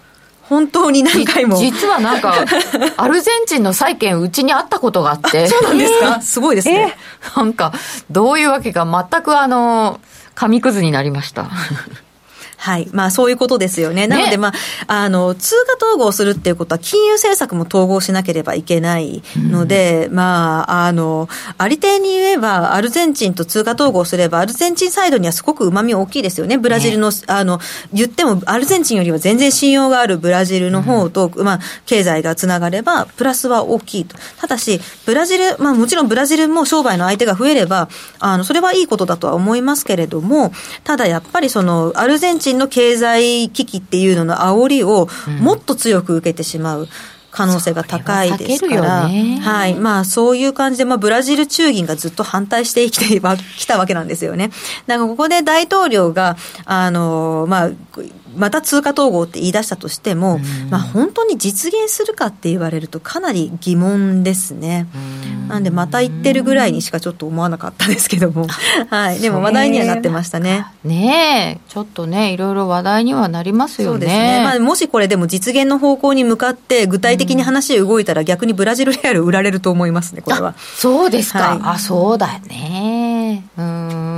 [0.44, 1.56] 本当に何回も。
[1.58, 2.46] 実はなんか、
[2.98, 5.48] アルゼンチンの債券、うちにあったことがあって。
[5.48, 6.96] そうなんですか、すごいですね。
[7.36, 7.74] なんか、
[8.12, 10.00] どういうわけか、全くあの、
[10.36, 11.50] 紙くずになりました。
[12.64, 12.88] はい。
[12.94, 14.08] まあ、そういうことですよね。
[14.08, 14.54] なので、ま
[14.88, 26.58] あ、あの、通貨統合するっていうことは、金融政策も統合しなければいけないので、うん、まあ、あの、ありていに言えば、アルゼンチンと通貨統合すれば、アルゼンチンサイドにはすごく旨味大きいですよね。
[26.58, 27.60] ブラジルの、ね、あの、
[27.92, 34.16] 言っても、アルゼンチンよりは全然信用があるブラジルの方と、うん、まあ、経済がつながれば、プラスは大きいと。
[34.40, 37.90] ただし、ブラジル、まあ、もちろんブラジルも商売の相手が増えれば、
[38.20, 40.54] あの、それはいいことだとは思いますけれども、
[40.86, 45.08] ただやっぱりその、アルゼンチンの経済危機っていうのの煽りを
[45.40, 46.88] もっと強く受けてしまう。
[47.34, 49.74] 可能性が高いですから、はい。
[49.74, 53.20] まあ、そういう感じで、まあ、ブラジル中銀がずっと反対してきて
[53.58, 54.52] きたわけなんですよね。
[54.86, 57.70] だから、ここで大統領が、あの、まあ、
[58.36, 64.88] また通貨統合って言い出したとしても、まあ、本当に実現するかって言われるとかなり疑問ですね。
[65.48, 68.48] なんでまた言ってるぐらいにしかちょっと思わなかったですけども、
[68.90, 70.66] はい、でも話題にはなってましたね。
[70.84, 73.92] ねえ、ちょっとね、いろいろ話題にはなりますよね。
[73.94, 74.42] そうですね。
[74.44, 80.56] まあ、もしこれでも実現の方向に向かって具体的に話動いたら逆にブラジルレアル売られると思いますね、これは。
[80.78, 81.40] そうですか。
[81.40, 83.44] はい、あ、そうだよね。
[83.58, 84.13] うん。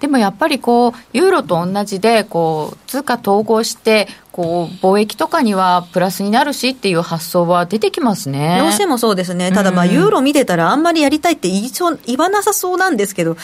[0.00, 8.58] でもやっぱりこう、ユーロと同じで、こう、通貨統合して、こう貿易とかにはプラスになるしっていう発想は出てきますね。
[8.62, 13.36] どうしてもそうですね、ただ、まあ、ユーロ見てたら、あんまりやりたいって言いそう言わなさそうなんですけど、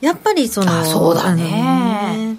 [0.00, 2.36] やっぱりその、そうだね。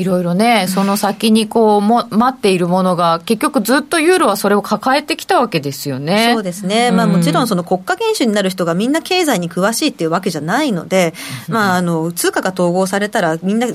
[0.00, 6.30] いろいろね、その先にこうも待っているものが、結局ずっとユーロはそれを抱えてきたわけですよね。
[6.32, 6.90] そうですね。
[6.90, 11.12] まあもちろんその国家元首になる人がみんな経済に詳しいっていうわけじゃないので、
[11.48, 13.66] まああの、通貨が統合されたらみんな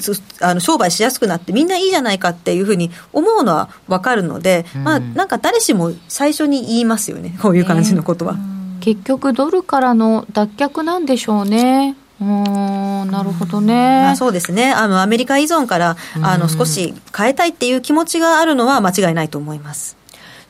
[0.42, 7.38] あの商売しやすくなってみんないいじゃないかっていうふうに思うのはわかるので、まあなんか誰しも最初に言いますよね。
[7.42, 8.36] こういう感じのことは。
[8.80, 11.96] 結局ドルからの脱却なんでしょうね。
[12.22, 19.98] うんなるほどね、まあ、そうですねあのアメリカ依存からあの少し変えたいっていう気持ちがあるのは間違いないと思います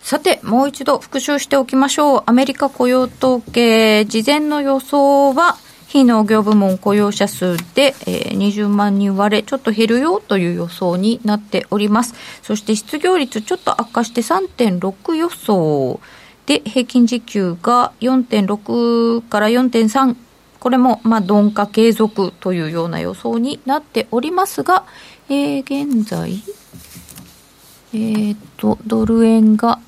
[0.05, 2.24] さて、もう一度復習しておきましょう。
[2.28, 5.57] アメリカ雇用統計、事前の予想は、
[5.88, 12.13] 非農業部門雇用者数で、えー、20万人割れ、ちょっと減るよという予想になっております。
[12.43, 15.99] そして失業率ちょっと悪化して3.6予想。
[16.45, 20.16] で、平均時給が4.6から4.3
[20.66, 24.84] これも、まあ、鈍化継続というような予想になっておりますが、
[25.30, 26.41] えー、現在、
[27.93, 29.80] えー、と、ドル円が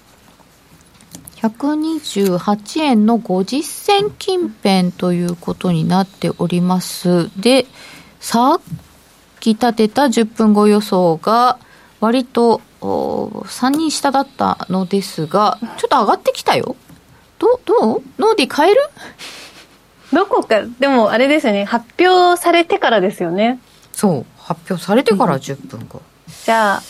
[1.37, 7.31] 128円の50銭近辺ということになっております。
[7.41, 7.65] で、
[8.19, 8.61] さっ
[9.39, 11.57] き立てた10分後予想が
[11.99, 16.75] 割と3人下だったのですが、ちょっと上がってきたよ。
[17.39, 18.03] ど、どう？
[18.19, 18.81] ノーディ変える？
[20.13, 23.59] どこか、でもあれですよね、発表されてからですよね。
[23.93, 26.01] そう、発表されてから10分後。
[26.27, 26.81] うん、じゃあ、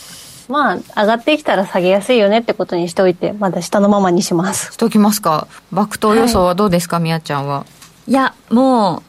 [0.48, 4.72] まあ、上がってきたら下げやすいよねってことにしておいて、まだ下のままにします。
[4.72, 5.46] しときますか。
[5.72, 7.66] 爆投予想はどうですか、み、や、ちゃんは？
[8.06, 9.02] いや、も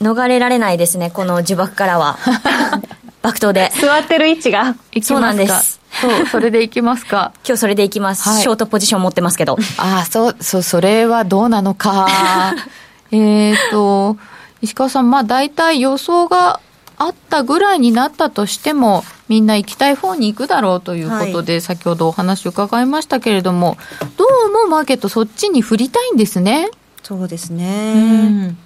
[0.00, 2.18] う、逃れられないですね、この呪縛からは。
[3.22, 3.70] 爆投で。
[3.80, 4.76] 座ってる位置が。
[5.02, 5.80] そうなんです。
[6.00, 7.32] そう、それでいきますか。
[7.44, 8.28] 今日それでいきます。
[8.28, 9.58] はい、ショートポジション持ってますけど。
[9.76, 12.06] ああ、そう、そう、それはどうなのか。
[13.12, 14.16] えっと、
[14.62, 16.60] 石川さん、まあ大体予想が
[16.96, 23.76] あったぐらいになったとしても、みんな行きたい方に行くだろうということで、はい、先ほどお話伺いましたけれども、
[24.16, 26.68] どうもマーケットそっちに振りたいんですね。
[27.02, 27.94] そうですね。
[27.96, 28.58] うん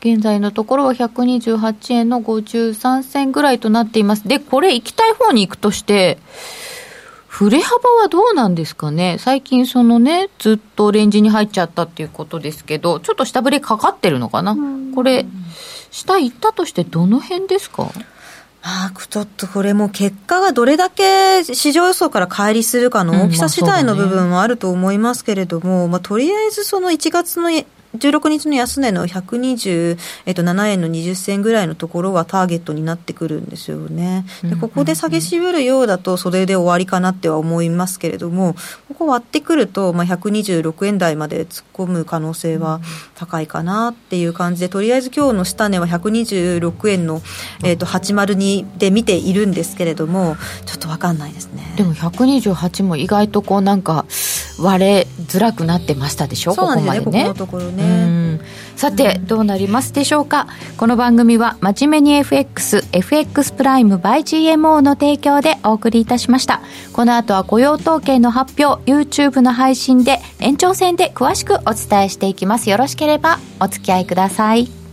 [0.00, 4.28] 現在のところは128円の53銭ぐらいとなっています。
[4.28, 6.18] で、これ行きたい方に行くとして、
[7.36, 14.56] 振れ幅はどうなんですかね、最近、そのね、ずっとレンジに入っちゃったっていうことですけど、ちょっと下振れかかってるのかな、
[14.94, 15.26] これ、
[15.90, 17.90] 下行ったとして、どの辺ですか？
[18.62, 27.50] あちょっとこれも結果がどれだけ市場予想から乖離するかの大きさ次第の部分もあると思いますけれども、うんまあね、まあ、とりあえずその1月の
[27.96, 34.24] 16日の安値の127円の20銭ぐらいのところがターゲットになってくるんですよね。
[34.42, 38.54] でここで下げ渋るようだと、それで終わりかなっては思いますけれども、
[38.88, 42.80] ここ割ってくると、まあ、126円台まで突っ込む可能性は
[43.14, 47.22] 高いかなっていう感じで、とりあえず今日の下値は126円の、
[47.64, 51.74] えー、と802で見ているんですけれども、ちょっと分かんないですね。
[51.76, 54.06] でも128も意外とこうなんか
[54.58, 57.24] 割れづらくなってましたでしょ、そうなんですね、ここね。
[57.24, 58.40] ここのところね。
[58.76, 66.60] さて、どうなりますでしょうかこの番組は真面目に FX、FX プライム by GMO の提供でお送りいたしました。
[66.92, 72.68] この後は雇用統計の発表、YouTube の配信で延長戦で詳しくお伝えしていきます。
[72.68, 74.85] よろしければお付き合いください。